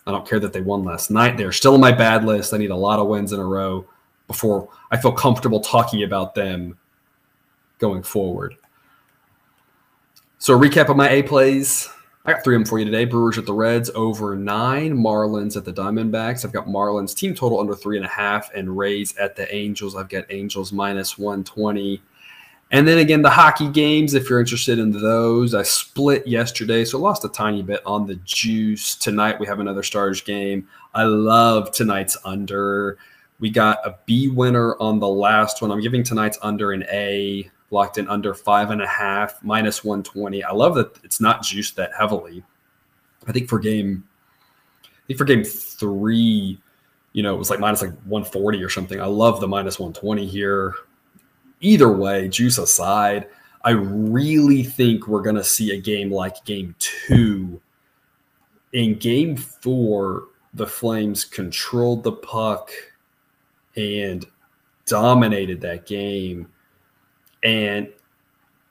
I 0.06 0.12
don't 0.12 0.28
care 0.28 0.42
that 0.42 0.52
they 0.52 0.60
won 0.60 0.84
last 0.84 1.12
night. 1.12 1.38
They're 1.38 1.54
still 1.54 1.76
on 1.76 1.80
my 1.80 1.94
bad 1.94 2.26
list. 2.26 2.54
I 2.54 2.58
need 2.58 2.72
a 2.72 2.76
lot 2.76 3.00
of 3.00 3.08
wins 3.08 3.32
in 3.32 3.40
a 3.40 3.46
row 3.46 3.88
before 4.28 4.68
I 4.92 4.98
feel 4.98 5.14
comfortable 5.14 5.62
talking 5.62 6.04
about 6.04 6.36
them 6.36 6.78
going 7.78 8.04
forward. 8.04 8.58
So, 10.40 10.58
a 10.58 10.60
recap 10.60 10.90
of 10.90 10.98
my 10.98 11.10
A 11.10 11.24
plays. 11.24 11.90
I 12.30 12.34
got 12.34 12.44
three 12.44 12.56
of 12.56 12.60
them 12.60 12.68
for 12.68 12.78
you 12.78 12.86
today. 12.86 13.06
Brewers 13.06 13.39
at 13.39 13.48
the 13.48 13.54
Reds 13.54 13.89
over 13.96 14.36
nine. 14.36 14.96
Marlins 14.96 15.58
at 15.58 15.65
the 15.65 15.74
Diamondbacks. 15.74 16.46
I've 16.46 16.52
got 16.52 16.68
Marlins 16.68 17.15
team 17.15 17.34
total 17.34 17.60
under 17.60 17.74
three 17.74 17.98
and 17.98 18.06
a 18.06 18.10
half, 18.10 18.54
and 18.54 18.78
Rays 18.78 19.18
at 19.18 19.36
the 19.36 19.52
Angels. 19.54 19.96
I've 19.96 20.10
got 20.10 20.26
Angels 20.30 20.72
minus 20.72 21.18
120. 21.18 22.00
And 22.70 22.88
then 22.88 23.00
again, 23.00 23.24
the 23.24 23.32
hockey 23.32 23.68
games, 23.68 24.13
if 24.13 24.30
you're 24.30 24.39
interested 24.39 24.78
in 24.78 24.92
those, 24.92 25.56
I 25.56 25.63
split 25.63 26.28
yesterday, 26.28 26.86
so 26.86 27.00
lost 27.00 27.26
a 27.26 27.30
tiny 27.30 27.63
bit 27.63 27.82
on 27.84 28.06
the 28.06 28.18
juice. 28.18 28.94
Tonight 28.94 29.39
we 29.39 29.48
have 29.48 29.60
another 29.60 29.82
Stars 29.82 30.22
game. 30.22 30.68
I 30.94 31.06
love 31.06 31.72
tonight's 31.72 32.15
under. 32.26 33.00
We 33.39 33.50
got 33.50 33.80
a 33.84 33.98
B 34.06 34.28
winner 34.28 34.76
on 34.80 35.00
the 35.00 35.08
last 35.08 35.63
one. 35.63 35.72
I'm 35.72 35.82
giving 35.82 36.04
tonight's 36.04 36.38
under 36.44 36.74
an 36.74 36.84
A 36.92 37.50
locked 37.72 37.98
in 37.98 38.08
under 38.08 38.34
five 38.34 38.72
and 38.72 38.82
a 38.82 38.88
half, 38.88 39.44
minus 39.44 39.84
120. 39.84 40.44
I 40.44 40.52
love 40.52 40.76
that 40.76 40.98
it's 41.04 41.22
not 41.22 41.44
juiced 41.44 41.76
that 41.76 41.92
heavily. 41.98 42.44
I 43.28 43.32
think 43.32 43.50
for 43.50 43.60
game, 43.60 44.04
I 44.84 45.08
think 45.08 45.18
for 45.18 45.26
game 45.26 45.44
three, 45.44 46.60
you 47.14 47.24
know, 47.24 47.36
it 47.36 47.38
was 47.38 47.50
like 47.50 47.60
minus 47.60 47.82
like 47.82 47.94
140 48.06 48.64
or 48.64 48.70
something. 48.70 49.02
I 49.02 49.06
love 49.06 49.40
the 49.40 49.48
minus 49.48 49.80
120 49.80 50.26
here. 50.26 50.74
Either 51.62 51.92
way, 51.92 52.30
juice 52.30 52.58
aside, 52.58 53.28
I 53.64 53.72
really 53.72 54.64
think 54.64 55.08
we're 55.08 55.22
going 55.22 55.36
to 55.36 55.44
see 55.44 55.72
a 55.72 55.82
game 55.82 56.12
like 56.12 56.46
game 56.46 56.76
two. 56.80 57.62
In 58.72 58.98
game 58.98 59.36
four, 59.36 60.28
the 60.54 60.68
Flames 60.68 61.26
controlled 61.26 62.04
the 62.04 62.14
puck 62.14 62.72
and 63.76 64.26
dominated 64.86 65.62
that 65.62 65.86
game 65.86 66.48
and 67.43 67.89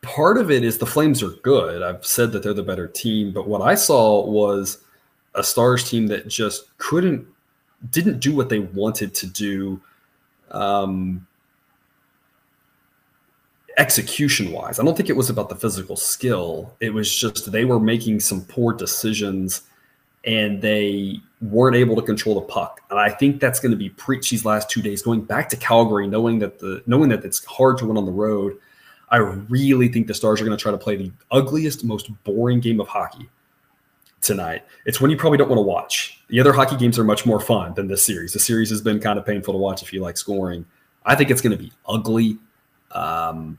part 0.03 0.39
of 0.39 0.51
it 0.51 0.65
is 0.65 0.79
the 0.79 0.87
Flames 0.87 1.23
are 1.23 1.31
good. 1.31 1.83
I've 1.83 2.05
said 2.05 2.33
that 2.33 2.43
they're 2.43 2.55
the 2.55 2.63
better 2.63 2.89
team, 2.89 3.33
but 3.33 3.49
what 3.49 3.63
I 3.63 3.75
saw 3.75 4.25
was 4.27 4.79
a 5.35 5.43
Stars 5.43 5.89
team 5.89 6.07
that 6.09 6.29
just 6.29 6.77
couldn't, 6.79 7.27
didn't 7.91 8.21
do 8.21 8.35
what 8.35 8.49
they 8.49 8.61
wanted 8.61 9.15
to 9.15 9.27
do. 9.27 9.81
Um, 10.51 11.27
execution 13.79 14.51
wise. 14.51 14.79
I 14.79 14.85
don't 14.85 14.97
think 14.97 15.09
it 15.09 15.17
was 15.17 15.31
about 15.31 15.49
the 15.49 15.55
physical 15.55 15.97
skill. 15.97 16.75
It 16.81 16.93
was 16.93 17.15
just 17.15 17.51
they 17.51 17.65
were 17.65 17.81
making 17.81 18.21
some 18.21 18.45
poor 18.45 18.73
decisions 18.73 19.63
and 20.29 20.61
they 20.61 21.19
weren't 21.41 21.75
able 21.75 21.97
to 21.97 22.03
control 22.03 22.35
the 22.35 22.43
puck. 22.43 22.83
And 22.91 23.01
I 23.01 23.09
think 23.09 23.41
that's 23.41 23.61
going 23.61 23.71
to 23.71 23.79
be 23.79 23.89
preached 23.89 24.31
these 24.31 24.45
last 24.45 24.69
two 24.69 24.83
days, 24.83 25.01
going 25.01 25.23
back 25.23 25.49
to 25.49 25.57
Calgary, 25.57 26.07
knowing 26.07 26.39
that 26.41 26.59
the 26.59 26.83
knowing 26.87 27.09
that 27.09 27.25
it's 27.25 27.43
hard 27.47 27.79
to 27.79 27.87
win 27.87 27.97
on 27.97 28.05
the 28.05 28.13
road. 28.13 28.59
I 29.11 29.17
really 29.17 29.89
think 29.89 30.07
the 30.07 30.13
Stars 30.13 30.39
are 30.39 30.45
going 30.45 30.57
to 30.57 30.61
try 30.61 30.71
to 30.71 30.77
play 30.77 30.97
the 30.97 31.11
ugliest, 31.31 31.83
most 31.83 32.11
boring 32.25 32.61
game 32.61 32.79
of 32.79 32.89
hockey 32.89 33.31
tonight. 34.21 34.65
It's 34.85 35.01
when 35.01 35.11
you 35.11 35.17
probably 35.17 35.39
don't 35.39 35.49
want 35.49 35.57
to 35.57 35.63
watch. 35.63 36.23
The 36.29 36.39
other 36.41 36.53
hockey 36.53 36.77
games 36.77 36.99
are 36.99 37.05
much 37.05 37.25
more 37.25 37.41
fun 37.41 37.73
than 37.73 37.89
this 37.89 38.05
series. 38.05 38.35
The 38.35 38.39
series 38.39 38.69
has 38.69 38.83
been 38.83 39.01
kind 39.01 39.19
of 39.19 39.25
painful 39.25 39.55
to 39.55 39.59
watch 39.59 39.83
if 39.83 39.95
you 39.95 40.03
like 40.03 40.19
scoring. 40.19 40.67
I 41.07 41.15
think 41.15 41.31
it's 41.31 41.41
going 41.41 41.57
to 41.57 41.63
be 41.63 41.73
ugly. 41.89 42.37
Um, 42.91 43.59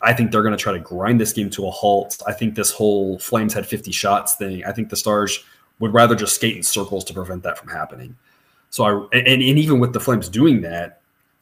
I 0.00 0.14
think 0.14 0.30
they're 0.30 0.42
going 0.42 0.56
to 0.56 0.62
try 0.62 0.72
to 0.72 0.78
grind 0.78 1.20
this 1.20 1.34
game 1.34 1.50
to 1.50 1.66
a 1.66 1.70
halt. 1.70 2.22
I 2.26 2.32
think 2.32 2.54
this 2.54 2.70
whole 2.70 3.18
Flames 3.18 3.52
had 3.52 3.66
50 3.66 3.92
shots 3.92 4.36
thing. 4.36 4.64
I 4.64 4.72
think 4.72 4.88
the 4.88 4.96
Stars 4.96 5.44
would 5.78 5.92
rather 5.92 6.14
just 6.14 6.34
skate 6.34 6.56
in 6.56 6.62
circles 6.62 7.04
to 7.04 7.14
prevent 7.14 7.42
that 7.42 7.58
from 7.58 7.68
happening. 7.68 8.16
So 8.70 8.84
I 8.84 9.18
and, 9.18 9.26
and 9.26 9.42
even 9.42 9.78
with 9.78 9.92
the 9.92 10.00
Flames 10.00 10.28
doing 10.28 10.62
that, 10.62 11.00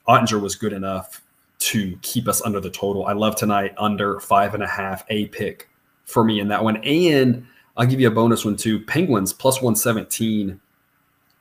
Oettinger 0.08 0.40
was 0.40 0.54
good 0.54 0.72
enough 0.72 1.22
to 1.58 1.96
keep 2.02 2.28
us 2.28 2.42
under 2.42 2.60
the 2.60 2.70
total. 2.70 3.06
I 3.06 3.12
love 3.12 3.36
tonight 3.36 3.74
under 3.78 4.20
five 4.20 4.54
and 4.54 4.62
a 4.62 4.66
half, 4.66 5.04
a 5.08 5.26
pick 5.26 5.68
for 6.04 6.24
me 6.24 6.40
in 6.40 6.48
that 6.48 6.62
one. 6.62 6.76
And 6.84 7.46
I'll 7.76 7.86
give 7.86 8.00
you 8.00 8.08
a 8.08 8.10
bonus 8.10 8.44
one 8.44 8.56
too. 8.56 8.80
Penguins 8.80 9.32
plus 9.32 9.56
117, 9.62 10.60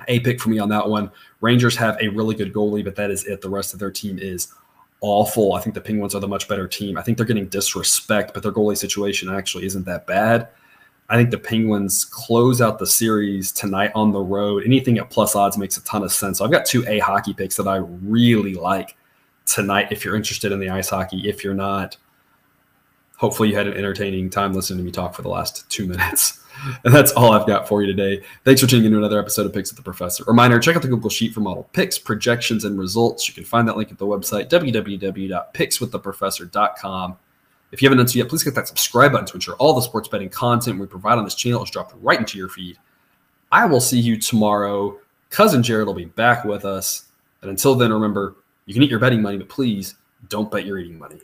a 0.08 0.20
pick 0.22 0.40
for 0.40 0.50
me 0.50 0.60
on 0.60 0.70
that 0.70 0.88
one. 0.88 1.12
Rangers 1.42 1.76
have 1.76 1.98
a 2.02 2.08
really 2.08 2.36
good 2.36 2.54
goalie, 2.54 2.84
but 2.84 2.96
that 2.96 3.12
is 3.12 3.26
it. 3.26 3.42
The 3.42 3.50
rest 3.50 3.74
of 3.74 3.80
their 3.80 3.92
team 3.92 4.18
is 4.18 4.54
awful. 5.02 5.54
I 5.54 5.62
think 5.62 5.76
the 5.76 5.82
Penguins 5.82 6.16
are 6.16 6.22
the 6.22 6.28
much 6.28 6.48
better 6.48 6.68
team. 6.68 6.98
I 6.98 7.02
think 7.02 7.18
they're 7.18 7.28
getting 7.28 7.48
disrespect, 7.48 8.34
but 8.34 8.44
their 8.44 8.52
goalie 8.52 8.78
situation 8.78 9.30
actually 9.30 9.66
isn't 9.66 9.86
that 9.86 10.08
bad. 10.08 10.48
I 11.14 11.16
think 11.16 11.30
the 11.30 11.38
Penguins 11.38 12.06
close 12.06 12.60
out 12.60 12.80
the 12.80 12.88
series 12.88 13.52
tonight 13.52 13.92
on 13.94 14.12
the 14.12 14.20
road. 14.20 14.64
Anything 14.66 14.98
at 14.98 15.12
plus 15.12 15.36
odds 15.36 15.60
makes 15.60 15.78
a 15.78 15.84
ton 15.84 16.02
of 16.02 16.12
sense. 16.12 16.40
So 16.40 16.46
I've 16.46 16.50
got 16.50 16.66
two 16.66 16.84
A 16.88 16.98
hockey 16.98 17.36
picks 17.36 17.56
that 17.58 17.68
I 17.68 17.76
really 17.76 18.56
like 18.56 18.98
tonight 19.46 19.90
if 19.92 20.04
you're 20.04 20.16
interested 20.16 20.52
in 20.52 20.60
the 20.60 20.70
ice 20.70 20.90
hockey. 20.90 21.30
If 21.30 21.44
you're 21.44 21.54
not, 21.54 21.98
hopefully 23.16 23.50
you 23.50 23.56
had 23.56 23.68
an 23.68 23.78
entertaining 23.78 24.32
time 24.32 24.54
listening 24.54 24.80
to 24.80 24.84
me 24.84 24.90
talk 24.90 25.14
for 25.14 25.22
the 25.22 25.30
last 25.30 25.70
two 25.70 25.86
minutes. 25.88 26.40
And 26.84 26.92
that's 26.92 27.12
all 27.12 27.32
I've 27.32 27.46
got 27.46 27.68
for 27.68 27.84
you 27.84 27.96
today. 27.96 28.24
Thanks 28.44 28.62
for 28.62 28.68
tuning 28.68 28.86
into 28.86 28.98
another 28.98 29.20
episode 29.20 29.46
of 29.46 29.54
Picks 29.54 29.70
with 29.70 29.78
the 29.78 29.84
Professor. 29.84 30.24
Reminder 30.26 30.60
check 30.60 30.76
out 30.76 30.82
the 30.82 30.88
Google 30.88 31.12
Sheet 31.12 31.32
for 31.32 31.42
model 31.42 31.70
picks, 31.74 32.00
projections, 32.00 32.66
and 32.66 32.80
results. 32.80 33.28
You 33.28 33.36
can 33.36 33.44
find 33.44 33.68
that 33.68 33.78
link 33.78 33.92
at 33.92 34.00
the 34.00 34.08
website, 34.08 34.50
www.pickswiththeprofessor.com. 34.50 37.18
If 37.74 37.82
you 37.82 37.88
haven't 37.88 37.98
done 37.98 38.08
so 38.08 38.20
yet, 38.20 38.30
please 38.30 38.44
hit 38.44 38.54
that 38.54 38.68
subscribe 38.68 39.14
button 39.14 39.26
to 39.26 39.34
ensure 39.34 39.56
all 39.56 39.74
the 39.74 39.82
sports 39.82 40.08
betting 40.08 40.30
content 40.30 40.80
we 40.80 40.86
provide 40.86 41.18
on 41.18 41.24
this 41.24 41.34
channel 41.34 41.64
is 41.64 41.72
dropped 41.72 41.96
right 42.02 42.20
into 42.20 42.38
your 42.38 42.48
feed. 42.48 42.78
I 43.52 43.66
will 43.66 43.82
see 43.82 44.00
you 44.00 44.20
tomorrow. 44.20 45.00
Cousin 45.32 45.64
Jared 45.64 45.88
will 45.88 45.96
be 45.96 46.06
back 46.06 46.46
with 46.46 46.66
us. 46.66 47.06
And 47.42 47.50
until 47.50 47.74
then, 47.74 47.92
remember, 47.92 48.36
you 48.68 48.76
can 48.76 48.84
eat 48.84 48.92
your 48.92 49.00
betting 49.00 49.24
money, 49.24 49.40
but 49.40 49.50
please 49.50 49.96
don't 50.30 50.52
bet 50.52 50.68
your 50.68 50.78
eating 50.78 51.00
money. 51.00 51.20